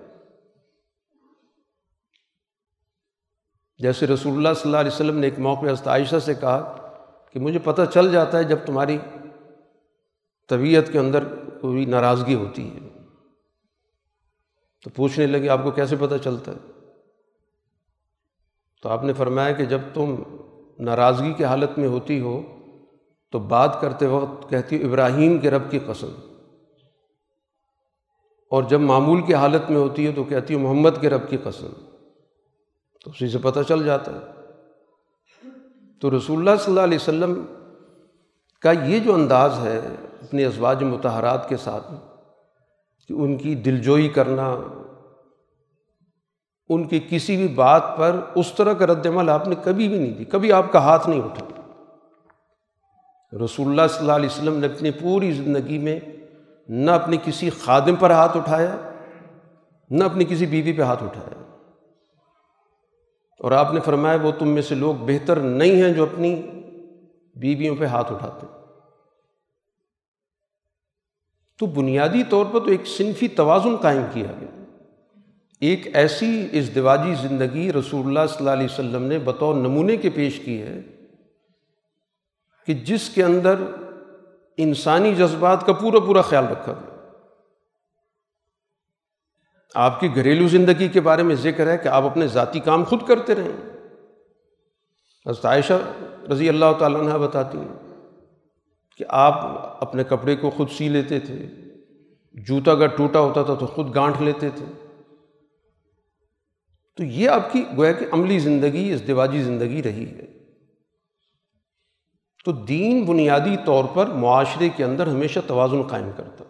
[3.79, 6.77] جیسے رسول اللہ صلی اللہ علیہ وسلم نے ایک موقع عائشہ سے کہا
[7.33, 8.99] کہ مجھے پتہ چل جاتا ہے جب تمہاری
[10.49, 11.25] طبیعت کے اندر
[11.61, 12.89] کوئی ناراضگی ہوتی ہے۔
[14.85, 16.80] تو پوچھنے لگے، آپ کو کیسے پتہ چلتا ہے؟
[18.83, 20.15] تو آپ نے فرمایا کہ جب تم
[20.79, 22.43] ناراضگی کی حالت میں ہوتی ہو
[23.31, 26.09] تو بات کرتے وقت کہتی ہو ابراہیم کے رب کی قسم۔
[28.51, 31.37] اور جب معمول کی حالت میں ہوتی ہے تو کہتی ہو محمد کے رب کی
[31.37, 31.67] قسم۔
[33.05, 34.41] تو اسی سے پتہ چل جاتا ہے۔
[36.01, 37.43] تو رسول اللہ صلی اللہ علیہ وسلم
[38.61, 39.81] کا یہ جو انداز ہے
[40.23, 41.95] اپنے ازواج متحرات کے ساتھ
[43.09, 44.57] کہ ان کی دلجوئی کرنا
[46.71, 49.99] ان کی کسی بھی بات پر اس طرح کا رد عمل آپ نے کبھی بھی
[49.99, 51.45] نہیں دی، کبھی آپ کا ہاتھ نہیں اٹھا۔
[53.45, 56.01] رسول اللہ صلی اللہ علیہ وسلم نے اپنی پوری زندگی میں
[56.69, 58.77] نہ اپنی کسی خادم پر ہاتھ اٹھایا،
[59.91, 61.43] نہ اپنی کسی بیوی پہ ہاتھ اٹھایا۔
[63.41, 66.43] اور آپ نے فرمایا، وہ تم میں سے لوگ بہتر نہیں ہیں جو اپنی
[67.37, 68.47] بیویوں پہ ہاتھ اٹھاتے۔
[71.59, 74.60] تو بنیادی طور پر تو ایک صنفی توازن قائم کیا گیا۔
[75.61, 80.11] ایک ایسی اس دیواجی زندگی رسول اللہ صلی اللہ علیہ وسلم نے بطور نمونے کے
[80.11, 80.81] پیش کی ہے
[82.67, 83.55] کہ جس کے اندر
[84.57, 86.97] انسانی جذبات کا پورا پورا خیال رکھا گیا۔
[89.75, 93.07] آپ کی گھریلو زندگی کے بارے میں ذکر ہے کہ آپ اپنے ذاتی کام خود
[93.09, 93.71] کرتے رہیں۔
[95.29, 95.79] حضرت عائشہ
[96.33, 97.99] رضی اللہ تعالیٰ عنہ بتاتی ہیں
[98.97, 99.35] کہ آپ
[99.83, 101.47] اپنے کپڑے کو خود سی لیتے تھے،
[102.35, 104.80] جوتا اگر ٹوٹا ہوتا تھا تو خود گانٹھ لیتے تھے۔
[107.01, 109.07] تو یہ آپ کی گویا کہ عملی زندگی اس
[109.43, 110.27] زندگی رہی ہے۔
[112.45, 116.45] تو دین بنیادی طور پر معاشرے کے اندر ہمیشہ توازن قائم کرتا۔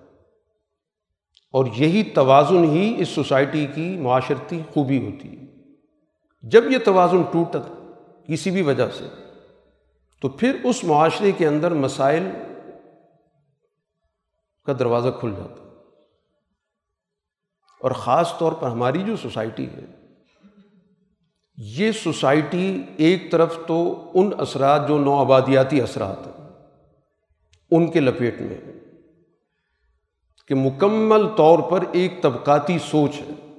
[1.52, 5.46] اور یہی توازن ہی اس سوسائٹی کی معاشرتی خوبی ہوتی ہے۔
[6.42, 7.92] جب یہ توازن ٹوٹا
[8.28, 9.04] کسی بھی وجہ سے،
[10.20, 12.24] تو پھر اس معاشرے کے اندر مسائل
[14.64, 15.64] کا دروازہ کھل جاتا۔
[17.80, 19.99] اور خاص طور پر ہماری جو سوسائٹی ہے
[21.62, 26.48] یہ سوسائٹی ایک طرف تو ان اثرات جو نو آبادیاتی اثرات ہیں،
[27.70, 28.58] ان کے لپیٹ میں
[30.46, 33.58] کہ مکمل طور پر ایک طبقاتی سوچ ہے۔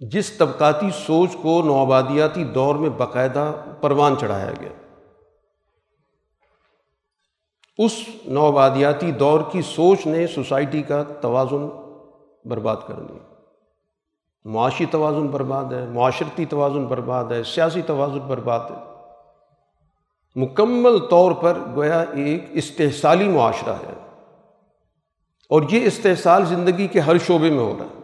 [0.00, 4.70] جس طبقاتی سوچ کو نوآبادیاتی دور میں باقاعدہ پروان چڑھایا گیا۔
[7.78, 7.92] اس
[8.24, 11.68] نوآبادیاتی دور کی سوچ نے سوسائٹی کا توازن
[12.44, 13.29] برباد کر دیا
[14.44, 18.90] معاشی توازن برباد ہے، معاشرتی توازن برباد ہے، سیاسی توازن برباد ہے۔
[20.36, 24.06] مکمل طور پر گویا ایک استحصالی معاشرہ ہے۔
[25.48, 28.00] اور یہ استحصال زندگی کے ہر شعبے میں ہو رہا ہے۔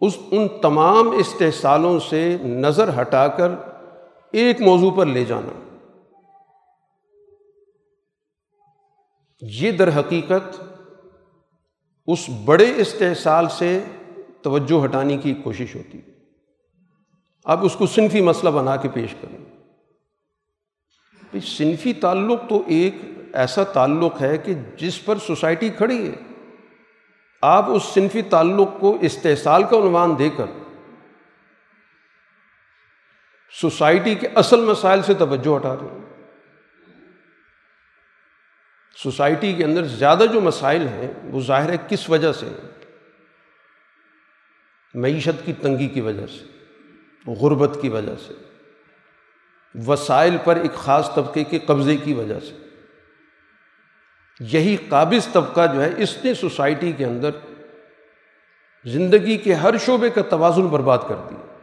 [0.00, 3.50] اس ان تمام استحصالوں سے نظر ہٹا کر
[4.32, 5.76] ایک موضوع پر لے جانا۔
[9.40, 10.62] یہ در حقیقت
[12.06, 13.84] اس بڑے استحصال سے
[14.46, 16.00] توجہ ہٹانے کی کوشش ہوتی۔
[17.44, 19.38] آپ اس کو صنفی مسئلہ بنا کے پیش کریں۔
[21.40, 22.94] صنفی تعلق تو ایک
[23.32, 26.14] ایسا تعلق ہے کہ جس پر سوسائٹی کھڑی ہے۔
[27.42, 30.46] آپ اس صنفی تعلق کو استحصال کا عنوان دے کر
[33.60, 36.04] سوسائٹی کے اصل مسائل سے توجہ ہٹا رہے ہیں
[39.02, 42.48] سوسائٹی کے اندر زیادہ جو مسائل ہیں، وہ ظاہر ہے کس وجہ سے
[44.96, 46.44] معیشت کی تنگی کی وجہ سے،
[47.32, 48.34] غربت کی وجہ سے،
[49.86, 52.56] وسائل پر ایک خاص طبقے کے قبضے کی وجہ سے۔
[54.40, 57.30] یہی قابض طبقہ جو ہے، اس نے سوسائٹی کے اندر
[58.84, 61.58] زندگی کے ہر شعبے کا توازن برباد کر دیا۔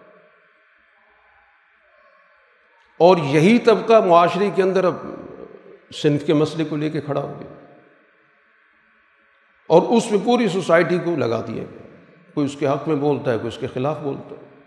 [3.00, 4.96] اور یہی طبقہ معاشرے کے اندر اب
[5.94, 7.76] صنف کے مسئلے کو لے کے کھڑا ہو گیا۔
[9.68, 11.83] اور اس میں پوری سوسائٹی کو لگا دیا گیا۔
[12.34, 14.60] کوئی اس کے حق میں بولتا ہے، کوئی اس کے خلاف بولتا ہے۔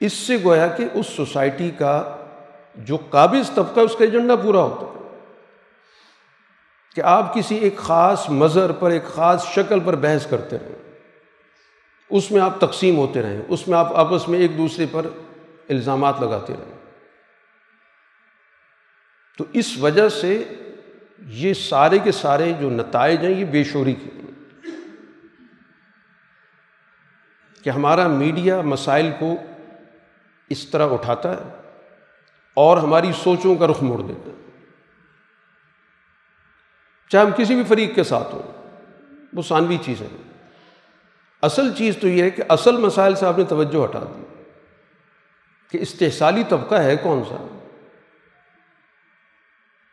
[0.00, 2.16] اس سے گویا کہ اس سوسائٹی کا
[2.74, 4.98] جو قابض طبقہ اس کا ایجنڈا پورا ہوتا ہے۔
[6.94, 10.94] کہ آپ کسی ایک خاص مظہر پر، ایک خاص شکل پر بحث کرتے رہیں۔
[12.10, 15.06] اس میں آپ تقسیم ہوتے رہیں۔ اس میں آپ آپس میں ایک دوسرے پر
[15.68, 16.78] الزامات لگاتے رہیں۔
[19.38, 20.44] تو اس وجہ سے
[21.26, 24.27] یہ سارے کے سارے جو نتائج ہیں، یہ بے شوری کے
[27.64, 29.36] کہ ہمارا میڈیا مسائل کو
[30.50, 31.42] اس طرح اٹھاتا ہے
[32.54, 34.36] اور ہماری سوچوں کا رخ موڑ دیتا ہے۔
[37.08, 38.42] چاہے ہم کسی بھی فریق کے ساتھ ہوں،
[39.32, 40.06] وہ ثانوی چیز ہے۔
[41.42, 44.42] اصل چیز تو یہ ہے کہ اصل مسائل سے آپ نے توجہ ہٹا دی
[45.72, 47.58] کہ استحصالی طبقہ ہے کون سا۔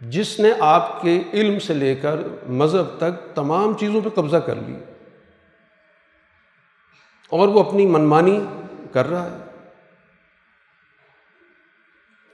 [0.02, 4.56] جس نے آپ کے علم سے لے کر مذہب تک تمام چیزوں پہ قبضہ کر
[4.56, 4.95] لی۔
[7.30, 8.40] اور وہ اپنی منمانی
[8.92, 9.38] کر رہا ہے۔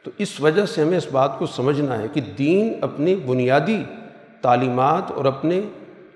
[0.03, 3.83] تو اس وجہ سے ہمیں اس بات کو سمجھنا ہے کہ دین اپنی بنیادی
[4.41, 5.61] تعلیمات اور اپنے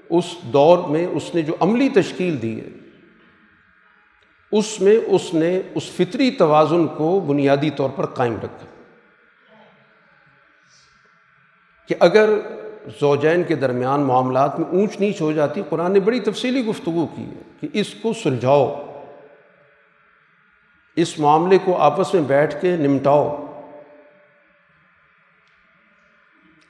[0.09, 2.69] اس دور میں اس نے جو عملی تشکیل دی ہے،
[4.51, 8.65] اس میں اس نے اس فطری توازن کو بنیادی طور پر قائم رکھا۔
[11.87, 12.29] کہ اگر
[13.01, 17.23] زوجین کے درمیان معاملات میں اونچ نیچ ہو جاتی، قرآن نے بڑی تفصیلی گفتگو کی
[17.23, 18.81] ہے۔ کہ اس کو سلجھاؤ
[20.95, 23.45] اس معاملے کو آپس میں بیٹھ کے نمٹاؤ۔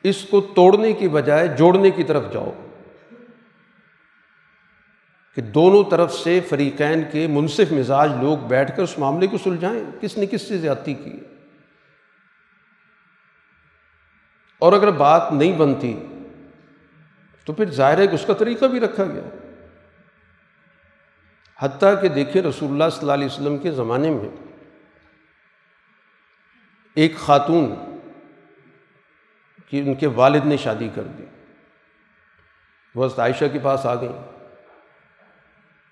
[0.04, 2.52] اس کو توڑنے کی بجائے جوڑنے کی طرف جاؤ۔
[5.36, 9.84] کہ دونوں طرف سے فریقین کے منصف مزاج لوگ بیٹھ کر اس معاملے کو سلجھائیں۔
[10.02, 11.20] کس نے کس سے زیادتی کی؟
[14.60, 16.00] اور اگر بات نہیں بنتی
[17.46, 19.45] تو پھر ظاہر ہے کہ اس کا طریقہ بھی رکھا گیا۔
[21.60, 24.30] حتیٰ کہ دیکھیں رسول اللہ صلی اللہ علیہ وسلم کے زمانے میں
[26.95, 27.76] ایک خاتون
[29.70, 31.26] کہ ان کے والد نے شادی کر دی۔
[32.95, 34.47] وہ عائشہ کے پاس آ گئیں۔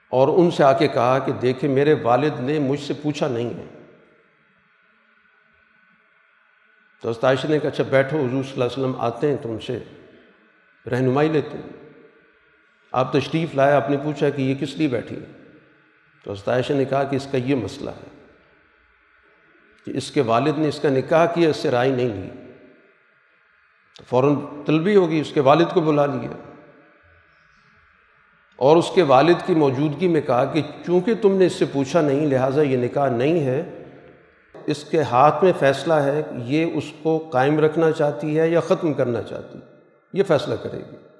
[0.10, 3.54] اور ان سے آ کے کہا کہ دیکھیں میرے والد نے مجھ سے پوچھا نہیں
[3.54, 3.82] ہے۔
[7.02, 9.60] تو عائشہ نے کہا اچھا بیٹھو، حضور صلی اللہ علیہ وسلم آتے ہیں تو ان
[9.60, 9.84] سے،
[10.92, 11.92] رہنمائی لیتے ہیں۔
[12.92, 15.43] آپ تشریف لائے، آپ نے پوچھا کہ یہ کس لیے بیٹھی ہے
[16.24, 18.26] تو عائشہ نے کہا کہ اس کا یہ مسئلہ ہے
[19.86, 22.30] کہ اس کے والد نے اس کا نکاح کیا، اس سے رائے نہیں لی۔
[23.98, 26.30] تو فوراً طلبی ہوگی اس کے والد کو بلا لیا۔
[28.56, 32.02] اور اس کے والد کی موجودگی میں کہا کہ چونکہ تم نے اس سے پوچھا
[32.02, 33.84] نہیں، لہٰذا یہ نکاح نہیں ہے،
[34.66, 38.94] اس کے ہاتھ میں فیصلہ ہے یہ اس کو قائم رکھنا چاہتی ہے یا ختم
[38.94, 39.80] کرنا چاہتی ہے،
[40.14, 41.13] یہ فیصلہ کرے گی۔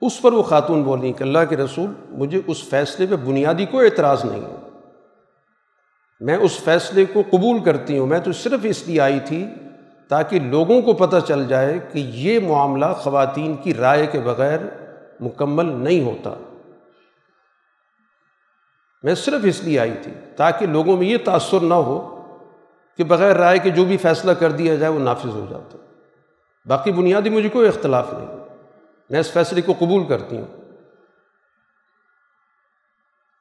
[0.00, 3.86] اس پر وہ خاتون بولی کہ اللہ کے رسول، مجھے اس فیصلے پہ بنیادی کوئی
[3.86, 4.56] اعتراض نہیں ہے۔
[6.20, 9.46] میں اس فیصلے کو قبول کرتی ہوں، میں تو صرف اس لیے آئی تھی
[10.08, 14.58] تاکہ لوگوں کو پتہ چل جائے کہ یہ معاملہ خواتین کی رائے کے بغیر
[15.20, 16.34] مکمل نہیں ہوتا۔
[19.02, 22.22] میں صرف اس لیے آئی تھی تاکہ لوگوں میں یہ تأثر نہ ہو
[22.96, 25.78] کہ بغیر رائے کے جو بھی فیصلہ کر دیا جائے وہ نافذ ہو جاتا۔
[26.66, 28.37] باقی بنیادی مجھے کوئی اختلاف نہیں۔
[29.10, 30.46] میں اس فیصلے کو قبول کرتی ہوں۔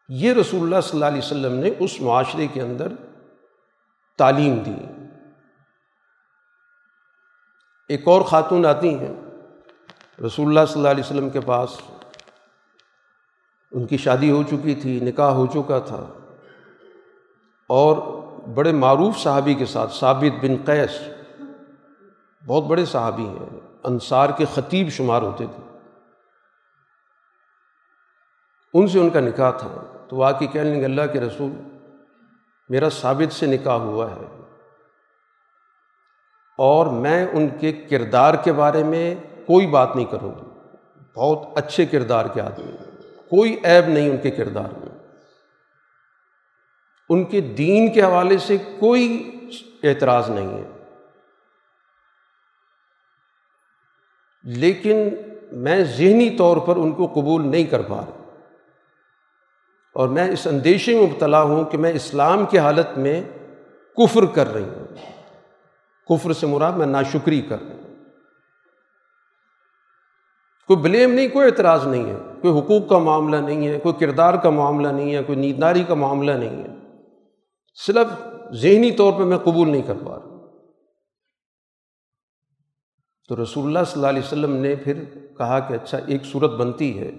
[0.09, 2.88] یہ رسول اللہ صلی اللہ علیہ وسلم نے اس معاشرے کے اندر
[4.18, 4.76] تعلیم دی۔
[7.89, 9.15] ایک اور خاتون آتی ہیں۔
[10.26, 11.70] رسول اللہ صلی اللہ علیہ وسلم کے پاس
[13.72, 16.13] ان کی شادی ہو چکی تھی، نکاح ہو چکا تھا۔
[17.70, 17.97] اور
[18.47, 21.01] بڑے معروف صحابی کے ساتھ، ثابت بن قیس،
[22.45, 25.78] بہت بڑے صحابی ہیں۔ انصار کے خطیب شمار ہوتے تھے۔
[28.73, 31.51] ان سے ان کا نکاح تھا۔ تو واقعی کہنے لگے، اللہ کے رسول،
[32.69, 34.41] میرا ثابت سے نکاح ہوا ہے۔
[36.57, 39.15] اور میں ان کے کردار کے بارے میں
[39.47, 40.49] کوئی بات نہیں کروں گی
[41.15, 42.71] بہت اچھے کردار کے آدمی
[43.30, 45.07] کوئی عیب نہیں ان کے کردار میں۔
[47.09, 49.32] ان کے دین کے حوالے سے کوئی
[49.84, 50.76] اعتراض نہیں ہے۔
[54.48, 55.10] لیکن
[55.52, 58.24] میں ذہنی طور پر ان کو قبول نہیں کر پا رہا۔
[59.93, 63.24] اور میں اس اندیشے میں مبتلا ہوں کہ میں اسلام کی حالت میں
[63.98, 64.95] کفر کر رہی ہوں۔
[66.08, 67.95] کفر سے مراد میں ناشکری کر رہی ہوں۔
[70.68, 74.34] کوئی بلیم نہیں، کوئی اعتراض نہیں ہے۔ کوئی حقوق کا معاملہ نہیں ہے، کوئی کردار
[74.34, 76.68] کا معاملہ نہیں ہے، کوئی نینداری کا معاملہ نہیں ہے۔
[77.88, 78.08] صرف
[78.54, 80.36] ذہنی طور پہ میں قبول نہیں کر پا رہا۔
[83.28, 85.03] تو رسول اللہ صلی اللہ علیہ وسلم نے پھر
[85.38, 87.11] کہا کہ اچھا ایک صورت بنتی ہے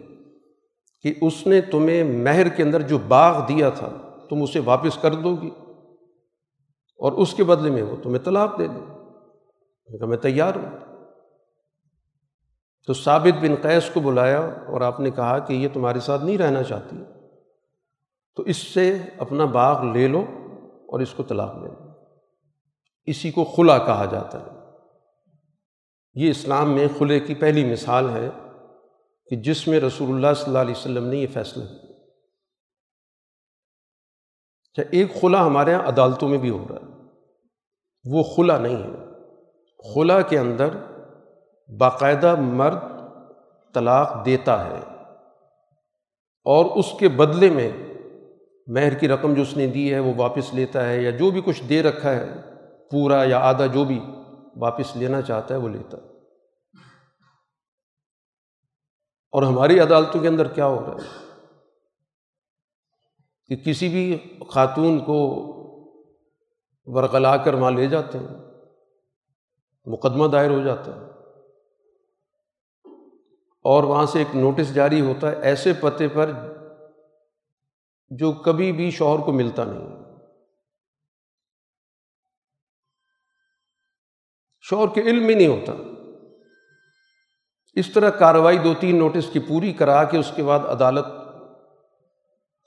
[1.02, 3.88] کہ اس نے تمہیں مہر کے اندر جو باغ دیا تھا،
[4.30, 5.50] تم اسے واپس کر دو گی۔
[6.96, 8.80] اور اس کے بدلے میں وہ تمہیں طلاق دے دے۔
[10.06, 10.78] میں تیار ہوں۔
[12.86, 16.38] تو ثابت بن قیس کو بلایا اور آپ نے کہا کہ یہ تمہارے ساتھ نہیں
[16.38, 16.96] رہنا چاہتی۔
[18.36, 20.24] تو اس سے اپنا باغ لے لو
[20.88, 21.90] اور اس کو طلاق دے دو۔
[23.06, 24.57] اسی کو خلا کہا جاتا ہے۔
[26.14, 28.28] یہ اسلام میں خلے کی پہلی مثال ہے
[29.30, 31.90] کہ جس میں رسول اللہ صلی اللہ علیہ وسلم نے یہ فیصلہ کیا۔
[34.62, 36.92] اچھا ایک خلا ہمارے یہاں عدالتوں میں بھی ہو رہا ہے۔
[38.04, 39.09] وہ خلا نہیں ہے۔
[39.94, 40.68] خلا کے اندر
[41.78, 42.78] باقاعدہ مرد
[43.74, 44.80] طلاق دیتا ہے
[46.44, 47.70] اور اس کے بدلے میں
[48.66, 51.42] مہر کی رقم جو اس نے دی ہے وہ واپس لیتا ہے یا جو بھی
[51.44, 52.26] کچھ دے رکھا ہے،
[52.90, 54.00] پورا یا آدھا جو بھی۔
[54.59, 56.02] واپس لینا چاہتا ہے، وہ لیتا ہے۔
[59.32, 61.24] اور ہماری عدالتوں کے اندر کیا ہو رہا ہے؟
[63.46, 65.44] کہ کسی بھی خاتون کو
[66.84, 68.26] ورغلا کر وہاں لے جاتے ہیں،
[69.86, 71.00] مقدمہ دائر ہو جاتا ہے۔
[73.62, 76.30] اور وہاں سے ایک نوٹس جاری ہوتا ہے، ایسے پتے پر
[78.11, 80.07] جو کبھی بھی شوہر کو ملتا نہیں۔
[84.70, 85.72] شوہر کے علم میں نہیں ہوتا۔
[87.74, 91.04] اس طرح کارروائی دو تین نوٹس کی پوری کرا کے اس کے بعد عدالت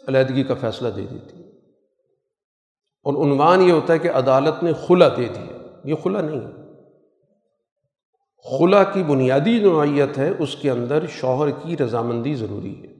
[0.07, 1.43] علیحدگی کا فیصلہ دے دیتی۔
[3.03, 6.51] اور عنوان یہ ہوتا ہے کہ عدالت نے خلا دے دیا۔ یہ خلا نہیں ہے۔
[8.43, 12.93] خلا کی بنیادی نوعیت ہے اس کے اندر شوہر کی رضامندی ضروری ہے۔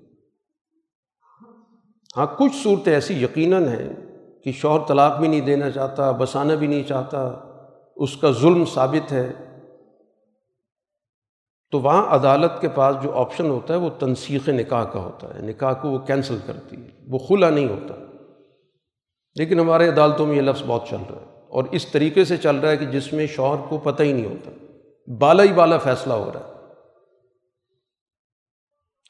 [2.17, 3.89] ہاں کچھ صورتیں ایسی یقیناً ہیں
[4.43, 7.47] کہ شوہر طلاق بھی نہیں دینا چاہتا بسانا بھی نہیں چاہتا۔
[8.01, 9.33] اس کا ظلم ثابت ہے،
[11.71, 15.41] تو وہاں عدالت کے پاس جو آپشن ہوتا ہے وہ تنسیق نکاح کا ہوتا ہے۔
[15.41, 17.93] نکاح کو وہ کینسل کرتی ہے، وہ خلا نہیں ہوتا۔
[19.35, 22.55] لیکن ہمارے عدالتوں میں یہ لفظ بہت چل رہا ہے اور اس طریقے سے چل
[22.55, 24.51] رہا ہے کہ جس میں شوہر کو پتہ ہی نہیں ہوتا۔
[25.19, 26.53] بالا ہی بالا فیصلہ ہو رہا ہے۔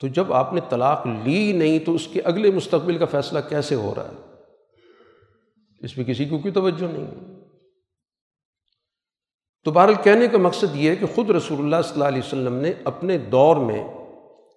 [0.01, 3.75] تو جب آپ نے طلاق لی نہیں تو اس کے اگلے مستقبل کا فیصلہ کیسے
[3.75, 4.43] ہو رہا ہے؟
[5.79, 7.30] اس میں کسی کو کوئی توجہ نہیں
[9.63, 12.55] تو بہرحال کہنے کا مقصد یہ ہے کہ خود رسول اللہ صلی اللہ علیہ وسلم
[12.55, 13.87] نے اپنے دور میں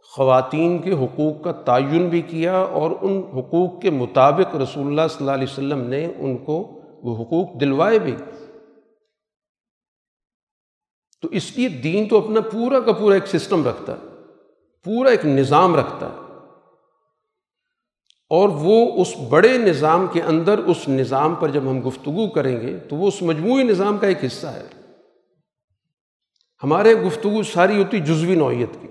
[0.02, 5.16] خواتین کے حقوق کا تعین بھی کیا اور ان حقوق کے مطابق رسول اللہ صلی
[5.20, 8.16] اللہ علیہ وسلم نے ان کو وہ حقوق دلوائے بھی۔
[11.22, 14.08] تو اس لیے دین تو اپنا پورا کا پورا ایک سسٹم رکھتا ہے،
[14.84, 16.24] پورا ایک نظام رکھتا ہے۔
[18.30, 22.76] اور وہ اس بڑے نظام کے اندر، اس نظام پر جب ہم گفتگو کریں گے
[22.76, 24.73] تو وہ اس مجموعی نظام کا ایک حصہ ہے۔
[26.64, 28.88] ہمارے گفتگو ساری ہوتی جزوی نوعیت کی۔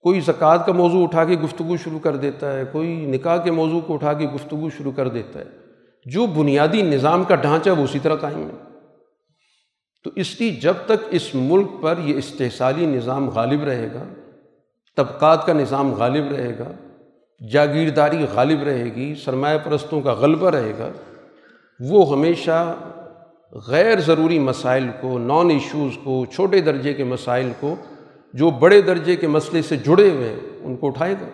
[0.00, 3.80] کوئی زکوٰۃ کا موضوع اٹھا کے گفتگو شروع کر دیتا ہے، کوئی نکاح کے موضوع
[3.80, 5.44] کو اٹھا کے گفتگو شروع کر دیتا ہے۔
[6.04, 8.78] جو بنیادی نظام کا ڈھانچہ وہ اسی طرح قائم ہے۔
[10.04, 14.04] تو اس لیے جب تک اس ملک پر یہ استحصالی نظام غالب رہے گا،
[14.96, 16.72] طبقات کا نظام غالب رہے گا،
[17.52, 20.88] جاگیرداری غالب رہے گی، سرمایہ پرستوں کا غلبہ رہے گا،
[21.80, 22.74] وہ ہمیشہ
[23.52, 27.74] غیر ضروری مسائل کو نان ایشوز کو، چھوٹے درجے کے مسائل کو
[28.34, 31.26] جو بڑے درجے کے مسئلے سے جڑے ہوئے ہیں، ان کو اٹھائے گا۔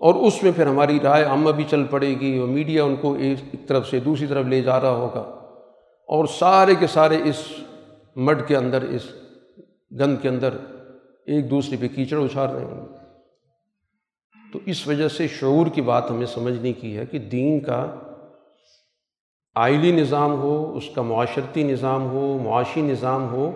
[0.00, 3.14] اور اس میں پھر ہماری رائے عامہ بھی چل پڑے گی اور میڈیا ان کو
[3.14, 5.20] ایک طرف سے دوسری طرف لے جا رہا ہوگا۔
[6.08, 7.46] اور سارے کے سارے اس
[8.16, 9.02] مڈ کے اندر، اس
[10.00, 10.56] گند کے اندر
[11.26, 12.94] ایک دوسرے پہ کیچڑ اچھال رہے ہوں۔ گے
[14.52, 17.94] تو اس وجہ سے شعور کی بات ہمیں سمجھنے کی ہے کہ دین کا
[19.56, 23.50] آئلی نظام ہو، اس کا معاشرتی نظام ہو، معاشی نظام ہو،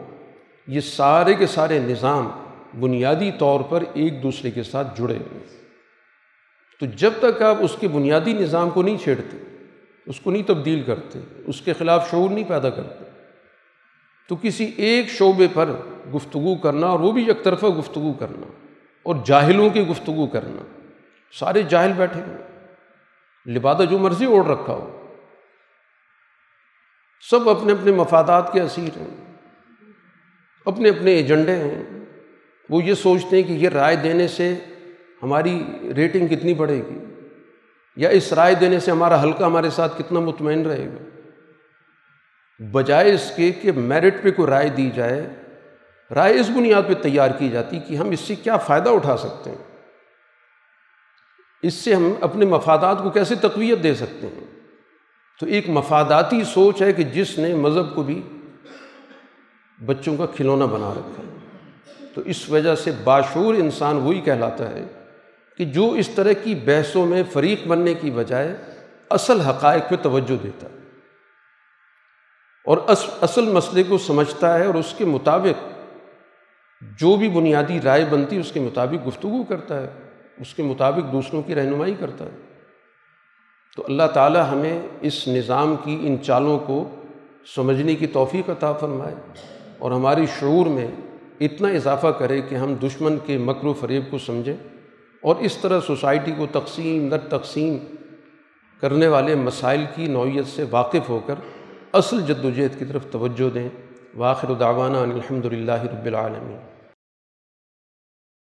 [0.66, 2.28] یہ سارے کے سارے نظام
[2.80, 5.46] بنیادی طور پر ایک دوسرے کے ساتھ جڑے ہوئے
[6.80, 9.36] تو جب تک آپ اس کے بنیادی نظام کو نہیں چھیڑتے،
[10.06, 13.04] اس کو نہیں تبدیل کرتے، اس کے خلاف شعور نہیں پیدا کرتے،
[14.28, 15.70] تو کسی ایک شعبے پر
[16.14, 18.46] گفتگو کرنا اور وہ بھی یک طرفہ گفتگو کرنا
[19.02, 20.62] اور جاہلوں کی گفتگو کرنا،
[21.34, 24.97] سارے جاہل بیٹھے ہوئے لبادہ جو مرضی اوڑھ رکھا ہو
[27.22, 29.34] سب اپنے اپنے مفادات کے اسیر ہیں،
[30.66, 31.82] اپنے اپنے ایجنڈے ہیں۔
[32.70, 34.54] وہ یہ سوچتے ہیں کہ یہ رائے دینے سے
[35.22, 35.64] ہماری
[35.96, 36.98] ریٹنگ کتنی بڑھے گی،
[37.96, 41.04] یا اس رائے دینے سے ہمارا حلقہ ہمارے ساتھ کتنا مطمئن رہے گا۔
[42.60, 45.28] بجائے اس کے کہ میرٹ پہ کوئی رائے دی جائے،
[46.14, 49.50] رائے اس بنیاد پہ تیار کی جاتی کہ ہم اس سے کیا فائدہ اٹھا سکتے
[49.50, 49.64] ہیں۔
[51.62, 54.57] اس سے ہم اپنے مفادات کو کیسے تقویت دے سکتے ہیں۔
[55.40, 58.22] تو ایک مفاداتی سوچ ہے کہ جس نے مذہب کو بھی
[59.86, 61.38] بچوں کا کھلونا بنا رکھا ہے۔
[62.14, 64.84] تو اس وجہ سے باشور انسان وہی کہلاتا ہے
[65.56, 68.56] کہ جو اس طرح کی بحثوں میں فریق بننے کی بجائے
[69.10, 70.78] اصل حقائق پہ توجہ دیتا ہے۔
[72.64, 72.78] اور
[73.20, 75.78] اصل مسئلے کو سمجھتا ہے اور اس کے مطابق
[77.00, 79.90] جو بھی بنیادی رائے بنتی ہے، اس کے مطابق گفتگو کرتا ہے،
[80.40, 82.47] اس کے مطابق دوسروں کی رہنمائی کرتا ہے۔
[83.78, 86.88] تو اللہ تعالیٰ ہمیں اس نظام کی ان چالوں کو
[87.56, 89.14] سمجھنے کی توفیق عطا فرمائے
[89.78, 90.86] اور ہماری شعور میں
[91.40, 94.56] اتنا اضافہ کرے کہ ہم دشمن کے مکر و فریب کو سمجھیں
[95.22, 97.78] اور اس طرح سوسائٹی کو تقسیم در تقسیم
[98.80, 101.34] کرنے والے مسائل کی نوعیت سے واقف ہو کر
[101.92, 103.68] اصل جد و جہد کی طرف توجہ دیں۔
[104.16, 106.67] واخر دعوانا الحمد للہ رب العالمین۔